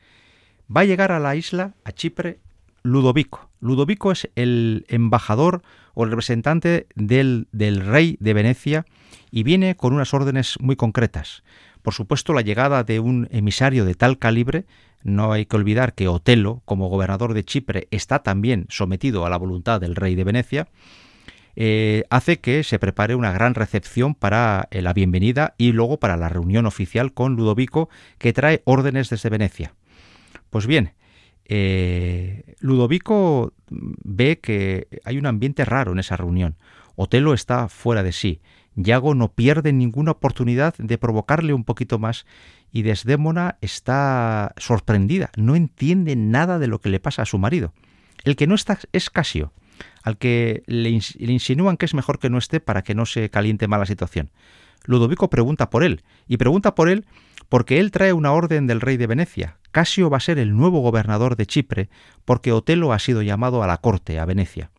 Va 0.75 0.83
a 0.83 0.85
llegar 0.85 1.13
a 1.13 1.19
la 1.19 1.35
isla, 1.37 1.75
a 1.85 1.93
Chipre, 1.93 2.41
Ludovico. 2.83 3.51
Ludovico 3.61 4.13
es 4.13 4.29
el 4.35 4.85
embajador 4.89 5.63
o 5.95 6.05
el 6.05 6.11
representante 6.11 6.87
del, 6.95 7.49
del, 7.53 7.85
rey 7.85 8.17
de 8.21 8.35
Venecia 8.35 8.87
y 9.31 9.45
viene 9.45 9.77
con 9.77 9.93
unas 9.93 10.15
órdenes 10.15 10.57
muy 10.61 10.77
concretas. 10.77 11.43
Por 11.83 11.95
supuesto, 11.95 12.33
la 12.33 12.43
llegada 12.43 12.85
de 12.85 13.01
un 13.01 13.29
emisario 13.31 13.85
de 13.85 13.95
tal 13.95 14.19
calibre, 14.19 14.65
no 15.05 15.33
hay 15.33 15.47
que 15.47 15.57
olvidar 15.57 15.95
que 15.95 16.09
Otelo, 16.09 16.63
como 16.65 16.89
gobernador 16.89 17.35
de 17.35 17.45
Chipre, 17.45 17.89
está 17.91 18.23
también 18.23 18.67
sometido 18.69 19.27
a 19.27 19.31
la 19.31 19.37
voluntad 19.37 19.81
del 19.81 19.97
rey 19.97 20.15
de 20.15 20.25
Venecia, 20.25 20.69
eh, 21.55 22.05
hace 22.09 22.41
que 22.41 22.65
se 22.65 22.79
prepare 22.79 23.15
una 23.15 23.33
gran 23.33 23.55
recepción 23.55 24.15
para 24.15 24.69
eh, 24.71 24.81
la 24.81 24.95
bienvenida 24.95 25.55
y 25.59 25.73
luego 25.73 25.99
para 25.99 26.17
la 26.17 26.29
reunión 26.29 26.67
oficial 26.67 27.13
con 27.13 27.37
Ludovico, 27.37 27.91
que 28.19 28.33
trae 28.33 28.63
órdenes 28.65 29.11
desde 29.11 29.29
Venecia. 29.29 29.75
Pues 30.49 30.67
bien, 30.67 30.93
eh, 31.45 32.55
Ludovico 32.61 33.53
ve 33.69 34.39
que 34.41 34.89
hay 35.05 35.19
un 35.19 35.27
ambiente 35.27 35.65
raro 35.65 35.93
en 35.93 35.99
esa 35.99 36.17
reunión. 36.17 36.57
Otelo 36.97 37.35
está 37.35 37.69
fuera 37.69 38.03
de 38.03 38.13
sí. 38.13 38.41
Yago 38.75 39.15
no 39.15 39.33
pierde 39.33 39.73
ninguna 39.73 40.13
oportunidad 40.13 40.75
de 40.79 40.97
provocarle 40.97 41.53
un 41.53 41.65
poquito 41.65 41.99
más 41.99 42.25
y 42.73 42.83
Desdémona 42.83 43.59
está 43.61 44.55
sorprendida, 44.57 45.31
no 45.37 45.55
entiende 45.55 46.17
nada 46.17 46.59
de 46.59 46.67
lo 46.67 46.81
que 46.81 46.89
le 46.89 47.01
pasa 47.01 47.23
a 47.23 47.27
su 47.27 47.39
marido. 47.39 47.73
El 48.25 48.35
que 48.35 48.47
no 48.47 48.55
está 48.55 48.79
es 48.93 49.11
Casio, 49.11 49.53
al 50.03 50.17
que 50.17 50.63
le, 50.67 50.91
insinúan 50.91 51.77
que 51.77 51.85
es 51.85 51.95
mejor 51.95 52.19
que 52.19 52.31
no 52.31 52.39
esté 52.39 52.61
para 52.61 52.83
que 52.83 52.95
no 52.95 53.05
se 53.05 53.29
caliente 53.31 53.69
más 53.69 53.81
la 53.81 53.87
situación. 53.87 54.31
Ludovico 54.85 55.29
pregunta 55.29 55.71
por 55.71 55.85
él, 55.85 56.03
y 56.27 56.39
pregunta 56.39 56.75
por 56.75 56.89
él 56.89 57.05
porque 57.49 57.79
él 57.79 57.91
trae 57.91 58.15
una 58.15 58.33
orden 58.33 58.67
del 58.67 58.81
rey 58.81 58.97
de 58.97 59.07
Venecia. 59.07 59.59
Casio 59.73 60.09
va 60.09 60.17
a 60.17 60.21
ser 60.21 60.39
el 60.39 60.57
nuevo 60.57 60.81
gobernador 60.81 61.37
de 61.37 61.45
Chipre, 61.45 61.91
porque 62.25 62.53
Otelo 62.53 62.95
ha 62.95 62.99
sido 62.99 63.21
llamado 63.21 63.63
a 63.63 63.67
la 63.67 63.77
corte, 63.77 64.19
a 64.19 64.25
Venecia. 64.25 64.71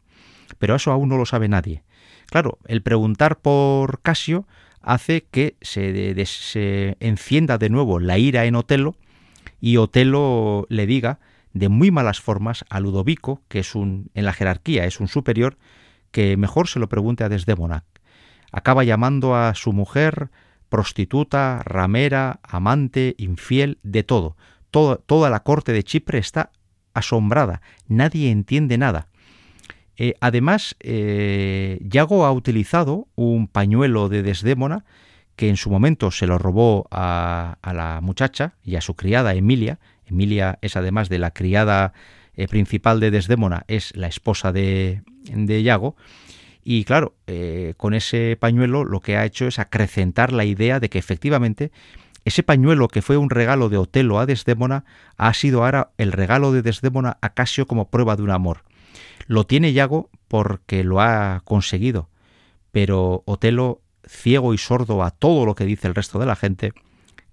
Pero 0.58 0.76
eso 0.76 0.91
aún 0.91 1.10
no 1.10 1.18
lo 1.18 1.28
sabe 1.28 1.48
nadie. 1.48 1.84
Claro, 2.26 2.58
el 2.66 2.82
preguntar 2.82 3.39
por 3.39 4.02
Casio 4.02 4.48
hace 4.84 5.24
que 5.24 5.56
se, 5.62 6.26
se 6.26 6.98
encienda 7.00 7.58
de 7.58 7.70
nuevo 7.70 8.00
la 8.00 8.18
ira 8.18 8.46
en 8.46 8.56
Otelo 8.56 8.96
y 9.60 9.78
Otelo 9.78 10.68
le 10.70 10.86
diga 10.86 11.20
de 11.54 11.70
muy 11.70 11.92
malas 11.92 12.20
formas 12.20 12.66
a 12.70 12.80
Ludovico, 12.80 13.42
que 13.48 13.60
es 13.60 13.76
un 13.76 14.10
en 14.14 14.26
la 14.26 14.34
jerarquía 14.34 14.86
es 14.86 15.00
un 15.00 15.08
superior, 15.08 15.58
que 16.12 16.38
mejor 16.38 16.68
se 16.68 16.80
lo 16.80 16.90
pregunte 16.90 17.24
a 17.24 17.30
Desdémona. 17.30 17.86
Acaba 18.52 18.84
llamando 18.84 19.36
a 19.36 19.56
su 19.56 19.74
mujer 19.74 20.30
prostituta, 20.70 21.62
ramera, 21.66 22.40
amante, 22.44 23.16
infiel, 23.18 23.78
de 23.84 24.04
todo. 24.04 24.36
toda 24.72 25.30
la 25.30 25.44
corte 25.44 25.72
de 25.72 25.84
Chipre 25.84 26.18
está 26.18 26.52
asombrada, 26.94 27.62
nadie 27.88 28.32
entiende 28.32 28.78
nada. 28.78 29.08
Eh, 29.98 30.16
además, 30.22 30.76
eh, 30.80 31.80
Yago 31.84 32.26
ha 32.26 32.32
utilizado 32.32 33.08
un 33.16 33.48
pañuelo 33.48 34.10
de 34.10 34.24
Desdémona 34.24 34.86
que 35.36 35.50
en 35.50 35.58
su 35.58 35.70
momento 35.70 36.12
se 36.12 36.28
lo 36.28 36.38
robó 36.38 36.88
a, 36.91 37.58
la 37.64 38.00
muchacha 38.02 38.54
y 38.64 38.76
a 38.76 38.82
su 38.82 38.96
criada 38.96 39.34
Emilia. 39.34 39.80
Emilia 40.06 40.60
es 40.62 40.76
además 40.76 41.10
de 41.10 41.20
la 41.20 41.32
criada 41.32 41.94
eh, 42.36 42.48
principal 42.48 43.00
de 43.00 43.12
Desdémona, 43.12 43.64
es 43.68 43.96
la 43.96 44.08
esposa 44.08 44.52
de, 44.52 45.02
de 45.24 45.64
Yago. 45.64 45.96
Y 46.64 46.86
claro, 46.86 47.16
con 47.76 47.94
ese 47.94 48.38
pañuelo 48.39 48.86
lo 48.86 49.02
que 49.02 49.18
ha 49.18 49.26
hecho 49.26 49.48
es 49.48 49.60
acrecentar 49.60 50.32
la 50.32 50.46
idea 50.46 50.80
de 50.80 50.88
que 50.88 50.98
efectivamente 50.98 51.74
ese 52.24 52.41
pañuelo 52.41 52.88
que 52.88 53.02
fue 53.02 53.18
un 53.18 53.30
regalo 53.30 53.68
de 53.68 53.78
Otelo 53.78 54.18
a 54.18 54.26
Desdémona 54.26 54.86
ha 55.18 55.34
sido 55.34 55.66
ahora 55.66 55.89
el 55.98 56.14
regalo 56.14 56.54
de 56.54 56.62
Desdémona 56.62 57.18
a 57.20 57.34
Casio 57.34 57.68
como 57.68 57.89
prueba 57.89 58.16
de 58.16 58.24
un 58.24 58.30
amor. 58.30 58.64
Lo 59.28 59.45
tiene 59.45 59.74
Yago 59.74 60.09
porque 60.28 60.84
lo 60.84 61.01
ha 61.01 61.41
conseguido, 61.45 62.09
pero 62.71 63.24
Otelo, 63.26 63.82
ciego 64.05 64.53
y 64.53 64.57
sordo 64.57 65.03
a 65.03 65.11
todo 65.11 65.45
lo 65.45 65.55
que 65.55 65.65
dice 65.65 65.88
el 65.88 65.95
resto 65.95 66.19
de 66.19 66.26
la 66.26 66.36
gente, 66.36 66.74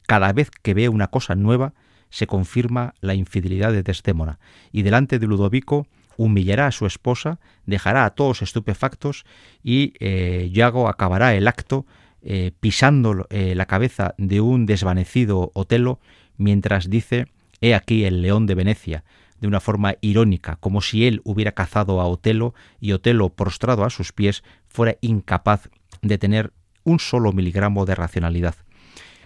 cada 0.07 0.33
vez 0.33 0.51
que 0.51 0.75
ve 0.75 0.89
una 0.89 1.09
cosa 1.09 1.35
nueva, 1.35 1.75
se 2.11 2.27
confirma 2.27 2.95
la 3.01 3.15
infidelidad 3.15 3.73
de 3.73 3.83
Desdémona, 3.83 4.39
y 4.73 4.83
delante 4.83 5.19
de 5.19 5.27
Ludovico 5.27 5.87
humillará 6.17 6.67
a 6.67 6.73
su 6.73 6.87
esposa, 6.87 7.41
dejará 7.65 8.05
a 8.05 8.11
todos 8.11 8.43
estupefactos 8.43 9.25
y 9.63 9.95
eh, 10.01 10.51
Yago 10.53 10.89
acabará 10.89 11.35
el 11.35 11.49
acto 11.49 11.87
eh, 12.23 12.53
pisando 12.61 13.27
eh, 13.31 13.55
la 13.55 13.65
cabeza 13.65 14.15
de 14.19 14.43
un 14.43 14.67
desvanecido 14.67 15.51
Otelo 15.55 16.01
mientras 16.37 16.91
dice 16.91 17.27
He 17.63 17.75
aquí 17.75 18.05
el 18.05 18.23
león 18.23 18.47
de 18.47 18.55
Venecia, 18.55 19.05
de 19.41 19.49
una 19.49 19.61
forma 19.61 19.95
irónica, 20.01 20.57
como 20.57 20.81
si 20.83 21.07
él 21.07 21.21
hubiera 21.25 21.53
cazado 21.53 22.01
a 22.01 22.07
Otelo 22.07 22.55
y 22.81 22.93
Otelo, 22.93 23.31
prostrado 23.31 23.85
a 23.85 23.91
sus 23.91 24.13
pies, 24.13 24.45
fuera 24.69 24.97
incapaz 25.01 25.69
de 26.03 26.19
tener 26.19 26.53
un 26.85 26.99
solo 26.99 27.33
miligramo 27.33 27.87
de 27.87 27.95
racionalidad. 27.95 28.55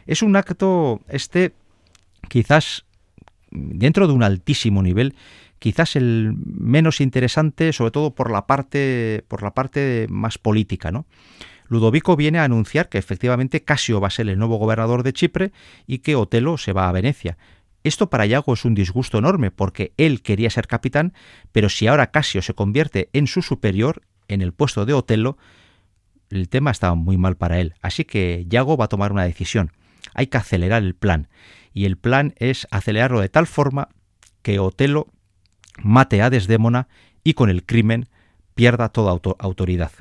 Es 0.06 0.22
un 0.22 0.36
acto, 0.36 1.00
este, 1.08 1.54
quizás 2.28 2.84
dentro 3.50 4.06
de 4.06 4.12
un 4.12 4.22
altísimo 4.22 4.82
nivel, 4.82 5.14
quizás 5.58 5.96
el 5.96 6.34
menos 6.44 7.00
interesante, 7.00 7.72
sobre 7.72 7.90
todo 7.90 8.14
por 8.14 8.30
la 8.30 8.46
parte, 8.46 9.24
por 9.28 9.42
la 9.42 9.54
parte 9.54 10.06
más 10.10 10.38
política, 10.38 10.90
¿no? 10.90 11.06
Ludovico 11.68 12.16
viene 12.16 12.38
a 12.38 12.44
anunciar 12.44 12.88
que 12.88 12.98
efectivamente 12.98 13.62
Casio 13.62 14.00
va 14.00 14.08
a 14.08 14.10
ser 14.10 14.28
el 14.28 14.38
nuevo 14.38 14.56
gobernador 14.56 15.02
de 15.02 15.14
Chipre 15.14 15.52
y 15.86 15.98
que 15.98 16.16
Otelo 16.16 16.58
se 16.58 16.72
va 16.72 16.88
a 16.88 16.92
Venecia. 16.92 17.38
Esto 17.84 18.08
para 18.08 18.24
Yago 18.24 18.54
es 18.54 18.64
un 18.64 18.74
disgusto 18.74 19.18
enorme 19.18 19.50
porque 19.50 19.92
él 19.98 20.22
quería 20.22 20.48
ser 20.48 20.66
capitán, 20.66 21.12
pero 21.52 21.68
si 21.68 21.86
ahora 21.86 22.10
Casio 22.10 22.40
se 22.40 22.54
convierte 22.54 23.10
en 23.12 23.26
su 23.26 23.42
superior, 23.42 24.02
en 24.26 24.40
el 24.40 24.54
puesto 24.54 24.86
de 24.86 24.94
Otelo, 24.94 25.36
el 26.30 26.48
tema 26.48 26.70
estaba 26.70 26.94
muy 26.94 27.18
mal 27.18 27.36
para 27.36 27.60
él. 27.60 27.74
Así 27.82 28.04
que 28.04 28.46
Yago 28.48 28.78
va 28.78 28.86
a 28.86 28.88
tomar 28.88 29.12
una 29.12 29.24
decisión. 29.24 29.70
Hay 30.14 30.28
que 30.28 30.38
acelerar 30.38 30.82
el 30.82 30.94
plan. 30.94 31.28
Y 31.74 31.84
el 31.84 31.98
plan 31.98 32.34
es 32.38 32.66
acelerarlo 32.70 33.20
de 33.20 33.28
tal 33.28 33.46
forma 33.46 33.88
que 34.40 34.58
Otelo 34.58 35.08
mate 35.82 36.22
a 36.22 36.30
Desdémona 36.30 36.88
y 37.22 37.34
con 37.34 37.50
el 37.50 37.64
crimen 37.64 38.08
pierda 38.54 38.88
toda 38.88 39.18
autoridad. 39.38 39.92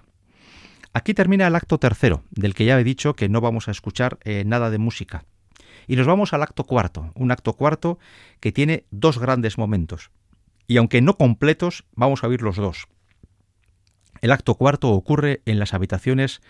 Aquí 0.94 1.14
termina 1.14 1.48
el 1.48 1.56
acto 1.56 1.80
tercero, 1.80 2.24
del 2.30 2.54
que 2.54 2.66
ya 2.66 2.80
he 2.80 2.84
dicho 2.84 3.16
que 3.16 3.28
no 3.28 3.42
vamos 3.42 3.68
a 3.68 3.72
escuchar 3.72 4.20
eh, 4.24 4.44
nada 4.46 4.70
de 4.70 4.78
música. 4.78 5.26
Y 5.88 5.96
nos 5.96 6.08
vamos 6.08 6.34
al 6.34 6.44
acto 6.44 6.64
cuarto, 6.64 7.12
un 7.16 7.32
acto 7.32 7.54
cuarto 7.54 8.00
que 8.40 8.52
tiene 8.52 8.86
dos 8.92 9.18
grandes 9.18 9.58
momentos. 9.58 10.12
y 10.68 10.78
aunque 10.78 11.02
no 11.02 11.18
completos, 11.18 11.84
vamos 11.94 12.24
a 12.24 12.28
oír 12.28 12.42
los 12.42 12.56
dos. 12.56 12.88
El 14.22 14.32
acto 14.32 14.56
cuarto 14.56 14.92
ocurre 14.92 15.42
en 15.46 15.60
las 15.60 15.74
habitaciones 15.74 16.42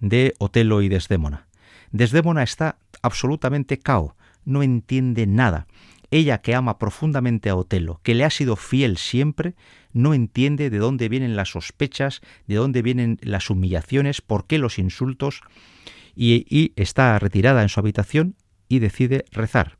de 0.00 0.34
Otelo 0.38 0.82
y 0.82 0.88
Desdémona. 0.88 1.46
Desdémona 1.92 2.42
está 2.42 2.78
absolutamente 3.02 3.78
cao, 3.78 4.16
no 4.44 4.62
entiende 4.62 5.26
nada. 5.26 5.66
Ella 6.10 6.38
que 6.38 6.56
ama 6.56 6.78
profundamente 6.78 7.48
a 7.48 7.54
Otelo, 7.54 8.00
que 8.02 8.16
le 8.16 8.24
ha 8.24 8.30
sido 8.30 8.56
fiel 8.56 8.96
siempre, 8.96 9.54
no 9.92 10.12
entiende 10.12 10.68
de 10.70 10.78
dónde 10.78 11.08
vienen 11.08 11.36
las 11.36 11.50
sospechas, 11.50 12.20
de 12.48 12.56
dónde 12.56 12.82
vienen 12.82 13.18
las 13.22 13.48
humillaciones, 13.48 14.20
por 14.20 14.46
qué 14.46 14.58
los 14.58 14.80
insultos, 14.80 15.42
y, 16.16 16.46
y 16.48 16.72
está 16.74 17.16
retirada 17.20 17.62
en 17.62 17.68
su 17.68 17.78
habitación 17.78 18.34
y 18.70 18.78
decide 18.78 19.26
rezar. 19.32 19.76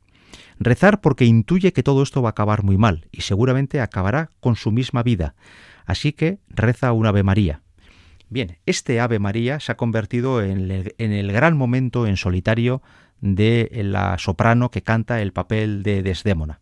Rezar 0.59 1.01
porque 1.01 1.25
intuye 1.25 1.73
que 1.73 1.81
todo 1.81 2.03
esto 2.03 2.21
va 2.21 2.29
a 2.29 2.31
acabar 2.31 2.61
muy 2.61 2.77
mal 2.77 3.07
y 3.11 3.21
seguramente 3.21 3.81
acabará 3.81 4.29
con 4.39 4.55
su 4.55 4.71
misma 4.71 5.01
vida. 5.01 5.33
Así 5.87 6.13
que 6.13 6.37
reza 6.49 6.91
un 6.91 7.07
Ave 7.07 7.23
María. 7.23 7.61
Bien, 8.29 8.59
este 8.67 8.99
Ave 8.99 9.17
María 9.17 9.59
se 9.59 9.71
ha 9.71 9.77
convertido 9.77 10.43
en 10.43 10.69
el, 10.69 11.31
gran 11.31 11.57
momento 11.57 12.05
en 12.05 12.15
solitario 12.15 12.83
de 13.19 13.69
la 13.83 14.17
soprano 14.19 14.69
que 14.69 14.83
canta 14.83 15.21
el 15.21 15.33
papel 15.33 15.83
de 15.83 16.03
Desdémona. 16.03 16.61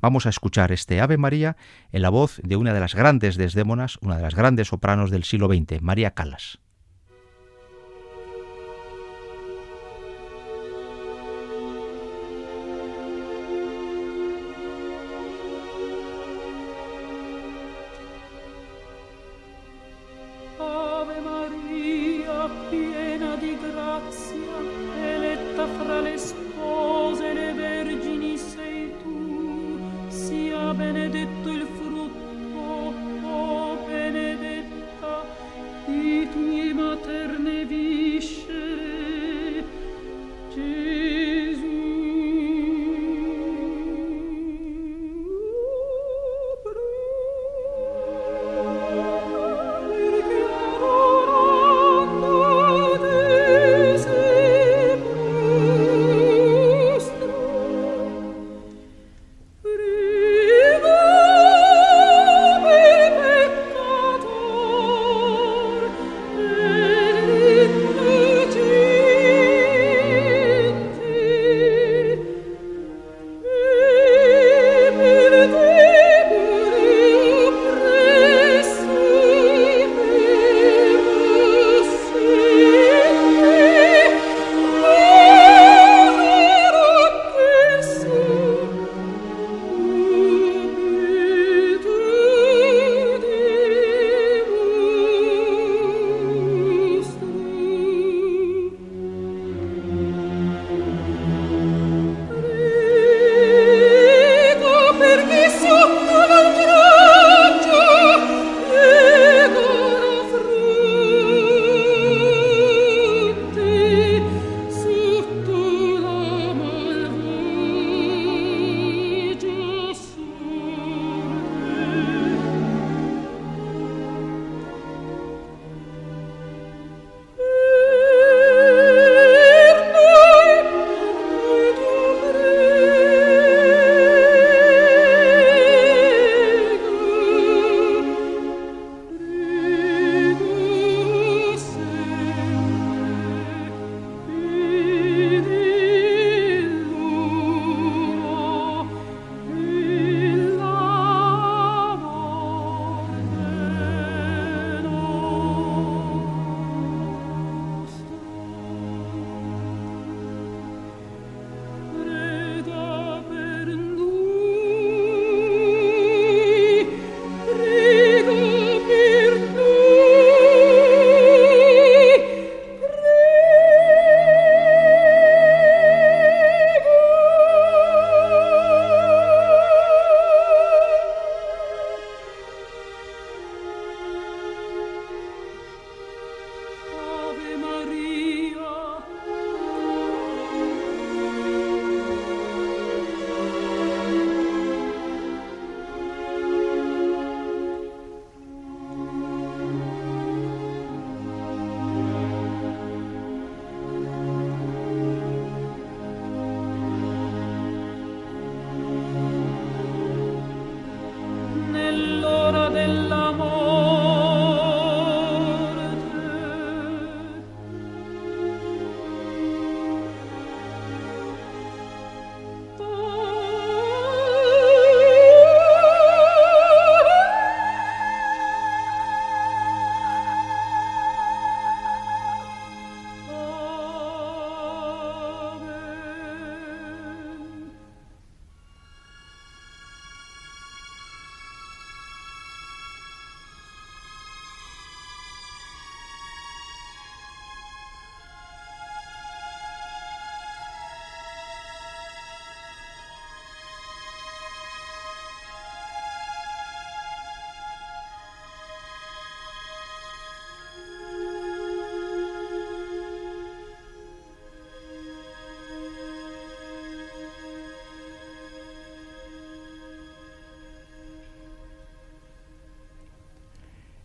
Vamos 0.00 0.26
a 0.26 0.30
escuchar 0.30 0.72
este 0.72 1.00
Ave 1.00 1.16
María 1.18 1.56
en 1.90 2.02
la 2.02 2.10
voz 2.10 2.40
de 2.42 2.56
una 2.56 2.72
de 2.72 2.80
las 2.80 2.94
grandes 2.94 3.36
Desdémonas, 3.36 3.98
una 4.00 4.16
de 4.16 4.22
las 4.22 4.34
grandes 4.34 4.68
sopranos 4.68 5.10
del 5.10 5.24
siglo 5.24 5.48
XX, 5.48 5.82
María 5.82 6.12
Calas. 6.12 6.61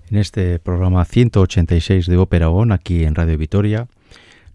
En 0.09 0.17
este 0.17 0.59
programa 0.59 1.03
186 1.03 2.05
de 2.05 2.17
Ópera 2.17 2.49
ON 2.49 2.71
aquí 2.71 3.03
en 3.03 3.15
Radio 3.15 3.37
Vitoria. 3.37 3.87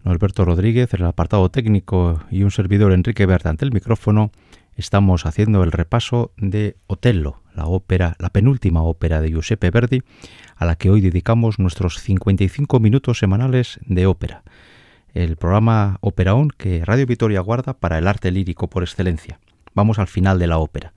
Norberto 0.03 0.45
Rodríguez, 0.45 0.93
el 0.93 1.05
apartado 1.05 1.49
técnico 1.49 2.21
y 2.31 2.43
un 2.43 2.51
servidor 2.51 2.91
Enrique 2.91 3.25
Berta 3.25 3.49
ante 3.49 3.63
el 3.63 3.71
micrófono, 3.71 4.31
estamos 4.75 5.25
haciendo 5.25 5.63
el 5.63 5.71
repaso 5.71 6.31
de 6.37 6.75
Otello, 6.87 7.41
la 7.53 7.67
ópera, 7.67 8.15
la 8.19 8.29
penúltima 8.29 8.81
ópera 8.81 9.21
de 9.21 9.29
Giuseppe 9.29 9.69
Verdi, 9.69 10.01
a 10.55 10.65
la 10.65 10.75
que 10.75 10.89
hoy 10.89 11.01
dedicamos 11.01 11.59
nuestros 11.59 11.99
55 11.99 12.79
minutos 12.79 13.19
semanales 13.19 13.79
de 13.85 14.07
ópera. 14.07 14.43
El 15.13 15.35
programa 15.35 15.97
Ópera 16.01 16.33
ON 16.33 16.49
que 16.49 16.83
Radio 16.83 17.05
Vitoria 17.05 17.41
guarda 17.41 17.73
para 17.73 17.99
el 17.99 18.07
arte 18.07 18.31
lírico 18.31 18.69
por 18.69 18.81
excelencia. 18.81 19.39
Vamos 19.75 19.99
al 19.99 20.07
final 20.07 20.39
de 20.39 20.47
la 20.47 20.57
ópera. 20.57 20.93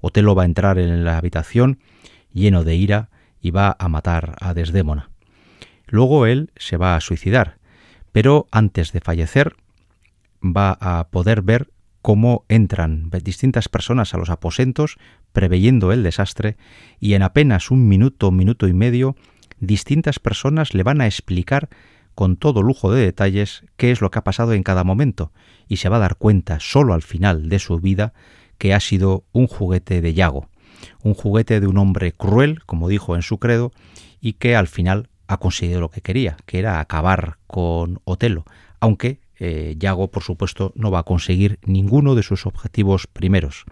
Otelo 0.00 0.34
va 0.34 0.44
a 0.44 0.46
entrar 0.46 0.78
en 0.78 1.04
la 1.04 1.18
habitación 1.18 1.78
lleno 2.32 2.64
de 2.64 2.74
ira 2.74 3.10
y 3.40 3.50
va 3.50 3.76
a 3.78 3.88
matar 3.88 4.36
a 4.40 4.54
Desdémona. 4.54 5.10
Luego 5.86 6.26
él 6.26 6.50
se 6.56 6.76
va 6.76 6.96
a 6.96 7.00
suicidar, 7.00 7.58
pero 8.12 8.46
antes 8.50 8.92
de 8.92 9.00
fallecer 9.00 9.56
va 10.42 10.76
a 10.80 11.08
poder 11.08 11.42
ver 11.42 11.70
cómo 12.02 12.44
entran 12.48 13.10
distintas 13.10 13.68
personas 13.68 14.14
a 14.14 14.18
los 14.18 14.30
aposentos 14.30 14.98
preveyendo 15.32 15.92
el 15.92 16.02
desastre 16.02 16.56
y 17.00 17.14
en 17.14 17.22
apenas 17.22 17.70
un 17.70 17.88
minuto, 17.88 18.30
minuto 18.30 18.68
y 18.68 18.72
medio, 18.72 19.16
distintas 19.60 20.18
personas 20.18 20.74
le 20.74 20.82
van 20.82 21.00
a 21.00 21.06
explicar 21.06 21.68
con 22.14 22.36
todo 22.36 22.62
lujo 22.62 22.92
de 22.92 23.02
detalles 23.04 23.64
qué 23.76 23.90
es 23.90 24.00
lo 24.00 24.10
que 24.10 24.18
ha 24.18 24.24
pasado 24.24 24.52
en 24.52 24.62
cada 24.62 24.84
momento 24.84 25.32
y 25.68 25.76
se 25.76 25.88
va 25.88 25.96
a 25.96 26.00
dar 26.00 26.16
cuenta 26.16 26.60
solo 26.60 26.94
al 26.94 27.02
final 27.02 27.48
de 27.48 27.58
su 27.58 27.78
vida 27.78 28.12
que 28.58 28.74
ha 28.74 28.80
sido 28.80 29.24
un 29.32 29.46
juguete 29.46 30.00
de 30.00 30.14
Yago, 30.14 30.48
un 31.02 31.14
juguete 31.14 31.60
de 31.60 31.66
un 31.66 31.78
hombre 31.78 32.12
cruel, 32.12 32.62
como 32.64 32.88
dijo 32.88 33.16
en 33.16 33.22
su 33.22 33.38
credo, 33.38 33.72
y 34.20 34.34
que 34.34 34.56
al 34.56 34.68
final 34.68 35.08
ha 35.26 35.38
conseguido 35.38 35.80
lo 35.80 35.90
que 35.90 36.00
quería, 36.00 36.36
que 36.46 36.58
era 36.58 36.80
acabar 36.80 37.36
con 37.46 38.00
Otelo, 38.04 38.44
aunque 38.80 39.20
eh, 39.38 39.76
Yago, 39.78 40.08
por 40.08 40.22
supuesto, 40.22 40.72
no 40.74 40.90
va 40.90 41.00
a 41.00 41.04
conseguir 41.04 41.58
ninguno 41.64 42.14
de 42.14 42.22
sus 42.22 42.46
objetivos 42.46 43.06
primeros. 43.06 43.64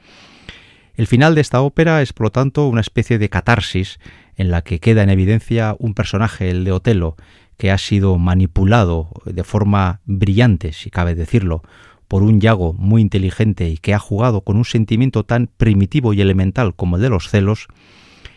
El 0.94 1.06
final 1.06 1.34
de 1.34 1.40
esta 1.40 1.60
ópera 1.60 2.00
es, 2.02 2.12
por 2.12 2.26
lo 2.26 2.30
tanto, 2.30 2.66
una 2.68 2.80
especie 2.80 3.18
de 3.18 3.28
catarsis 3.28 3.98
en 4.36 4.50
la 4.50 4.62
que 4.62 4.80
queda 4.80 5.02
en 5.02 5.10
evidencia 5.10 5.76
un 5.78 5.94
personaje, 5.94 6.50
el 6.50 6.64
de 6.64 6.72
Otelo, 6.72 7.16
que 7.56 7.70
ha 7.70 7.78
sido 7.78 8.18
manipulado 8.18 9.10
de 9.24 9.44
forma 9.44 10.00
brillante, 10.04 10.72
si 10.72 10.90
cabe 10.90 11.14
decirlo, 11.14 11.62
por 12.08 12.22
un 12.22 12.40
Yago 12.40 12.72
muy 12.74 13.02
inteligente 13.02 13.68
y 13.68 13.78
que 13.78 13.94
ha 13.94 13.98
jugado 13.98 14.42
con 14.42 14.56
un 14.56 14.64
sentimiento 14.64 15.24
tan 15.24 15.48
primitivo 15.56 16.12
y 16.12 16.20
elemental 16.20 16.74
como 16.74 16.96
el 16.96 17.02
de 17.02 17.08
los 17.08 17.28
celos, 17.28 17.68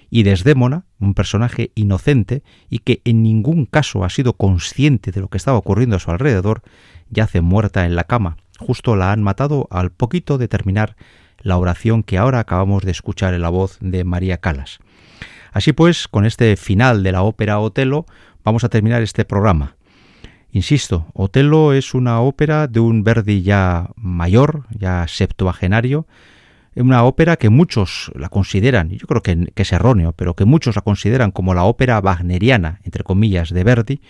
y 0.09 0.23
Desdémona, 0.23 0.85
un 0.99 1.13
personaje 1.13 1.71
inocente 1.75 2.43
y 2.69 2.79
que 2.79 3.01
en 3.05 3.21
ningún 3.21 3.65
caso 3.65 4.03
ha 4.03 4.09
sido 4.09 4.33
consciente 4.33 5.11
de 5.11 5.21
lo 5.21 5.27
que 5.27 5.37
estaba 5.37 5.57
ocurriendo 5.57 5.95
a 5.95 5.99
su 5.99 6.09
alrededor, 6.11 6.63
yace 7.09 7.41
muerta 7.41 7.85
en 7.85 7.95
la 7.95 8.05
cama. 8.05 8.37
Justo 8.57 8.95
la 8.95 9.11
han 9.11 9.21
matado 9.21 9.67
al 9.71 9.91
poquito 9.91 10.37
de 10.37 10.47
terminar 10.47 10.95
la 11.41 11.57
oración 11.57 12.03
que 12.03 12.17
ahora 12.17 12.39
acabamos 12.39 12.83
de 12.83 12.91
escuchar 12.91 13.33
en 13.33 13.41
la 13.41 13.49
voz 13.49 13.77
de 13.81 14.03
María 14.03 14.37
Calas. 14.37 14.79
Así 15.51 15.73
pues, 15.73 16.07
con 16.07 16.25
este 16.25 16.55
final 16.57 17.03
de 17.03 17.11
la 17.11 17.23
ópera 17.23 17.59
Otelo, 17.59 18.05
vamos 18.43 18.63
a 18.63 18.69
terminar 18.69 19.01
este 19.01 19.25
programa. 19.25 19.75
Insisto, 20.51 21.05
Otelo 21.13 21.73
es 21.73 21.93
una 21.93 22.21
ópera 22.21 22.67
de 22.67 22.79
un 22.79 23.03
Verdi 23.03 23.43
ya 23.43 23.91
mayor, 23.95 24.65
ya 24.71 25.07
septuagenario, 25.07 26.07
una 26.75 27.03
ópera 27.03 27.35
que 27.35 27.49
muchos 27.49 28.11
la 28.15 28.29
consideran, 28.29 28.89
yo 28.89 29.05
creo 29.05 29.21
que, 29.21 29.51
que, 29.53 29.61
es 29.61 29.71
erróneo, 29.73 30.13
pero 30.13 30.35
que 30.35 30.45
muchos 30.45 30.75
la 30.75 30.81
consideran 30.81 31.31
como 31.31 31.53
la 31.53 31.65
ópera 31.65 31.99
wagneriana, 31.99 32.79
entre 32.83 33.03
comillas, 33.03 33.49
de 33.49 33.63
Verdi. 33.63 34.01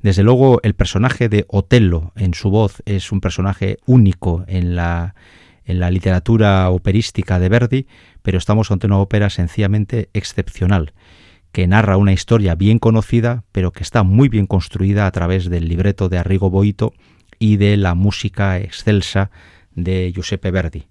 Desde 0.00 0.22
luego, 0.22 0.60
el 0.62 0.74
personaje 0.74 1.28
de 1.28 1.44
Otello 1.48 2.12
en 2.16 2.34
su 2.34 2.50
voz 2.50 2.82
es 2.86 3.10
un 3.10 3.20
personaje 3.20 3.78
único 3.84 4.44
en 4.46 4.76
la, 4.76 5.14
en 5.64 5.80
la 5.80 5.90
literatura 5.90 6.70
operística 6.70 7.38
de 7.38 7.48
Verdi, 7.48 7.86
pero 8.22 8.38
estamos 8.38 8.70
ante 8.70 8.86
una 8.86 8.98
ópera 8.98 9.28
sencillamente 9.28 10.08
excepcional 10.14 10.92
que 11.52 11.66
narra 11.66 11.96
una 11.96 12.12
historia 12.12 12.54
bien 12.54 12.78
conocida, 12.78 13.44
pero 13.52 13.72
que 13.72 13.82
está 13.82 14.02
muy 14.02 14.28
bien 14.28 14.46
construida 14.46 15.06
a 15.06 15.10
través 15.10 15.48
del 15.48 15.68
libreto 15.68 16.08
de 16.08 16.18
Arrigo 16.18 16.50
Boito 16.50 16.92
y 17.38 17.56
de 17.56 17.76
la 17.76 17.94
música 17.94 18.58
excelsa 18.58 19.30
de 19.74 20.12
Giuseppe 20.14 20.50
Verdi. 20.50 20.88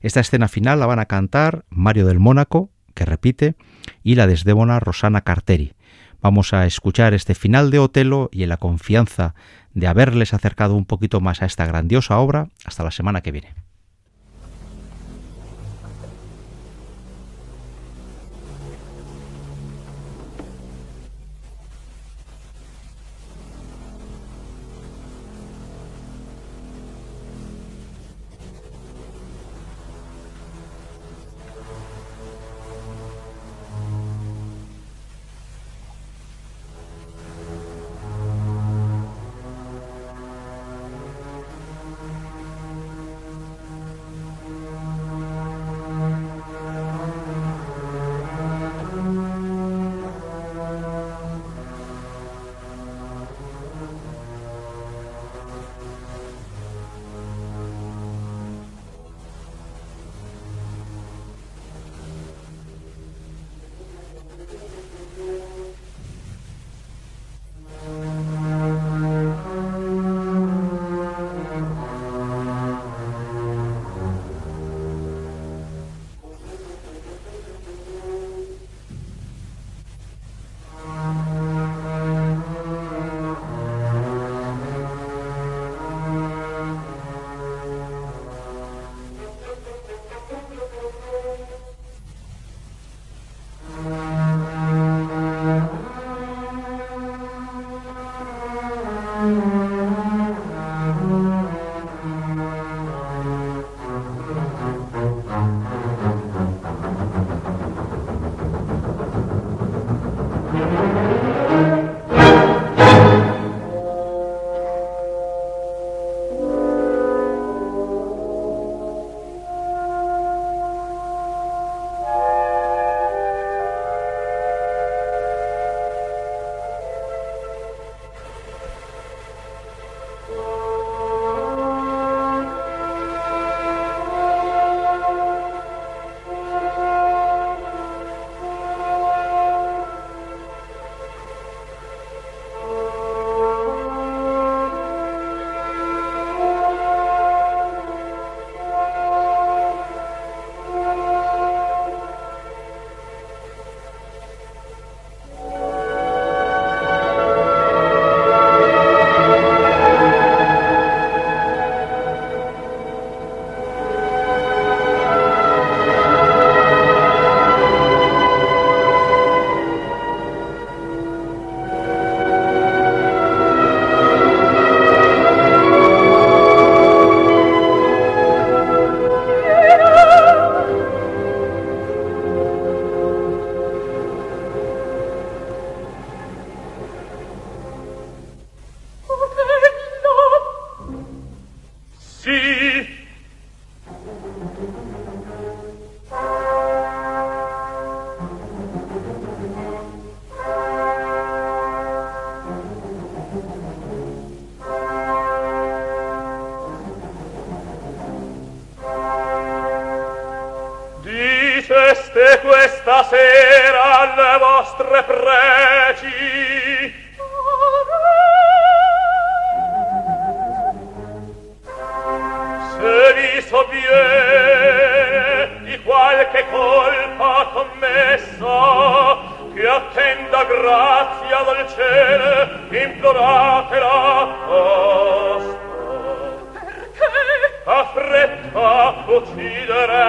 Esta 0.00 0.20
escena 0.20 0.48
final 0.48 0.80
la 0.80 0.86
van 0.86 0.98
a 0.98 1.06
cantar 1.06 1.64
Mario 1.68 2.06
del 2.06 2.18
Mónaco, 2.18 2.70
que 2.94 3.04
repite, 3.04 3.54
y 4.02 4.14
la 4.14 4.26
desdébona 4.26 4.80
Rosana 4.80 5.20
Carteri. 5.22 5.74
Vamos 6.22 6.52
a 6.52 6.66
escuchar 6.66 7.14
este 7.14 7.34
final 7.34 7.70
de 7.70 7.78
Otelo 7.78 8.28
y 8.32 8.42
en 8.42 8.50
la 8.50 8.56
confianza 8.56 9.34
de 9.72 9.86
haberles 9.86 10.34
acercado 10.34 10.74
un 10.74 10.84
poquito 10.84 11.20
más 11.20 11.42
a 11.42 11.46
esta 11.46 11.66
grandiosa 11.66 12.18
obra, 12.18 12.48
hasta 12.64 12.84
la 12.84 12.90
semana 12.90 13.22
que 13.22 13.32
viene. 13.32 13.54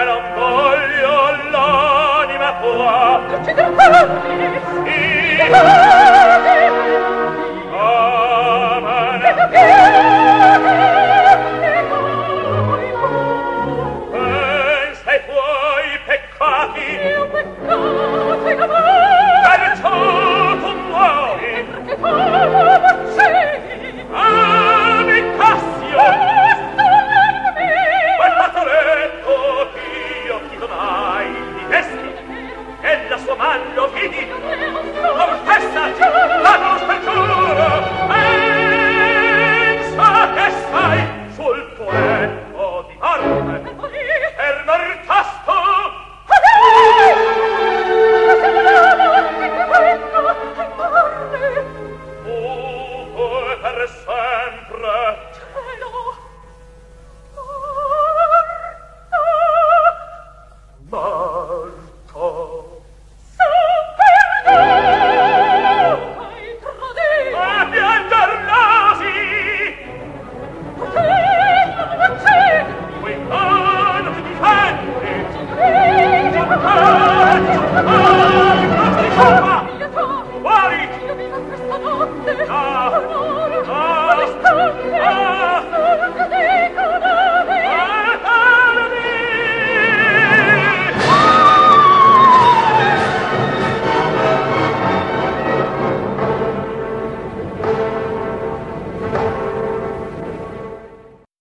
non 0.04 0.22
voglio 0.36 1.32
l'anima 1.52 2.54
tua. 2.62 3.22
Ucciderò! 3.40 4.08
Sì! 4.86 6.01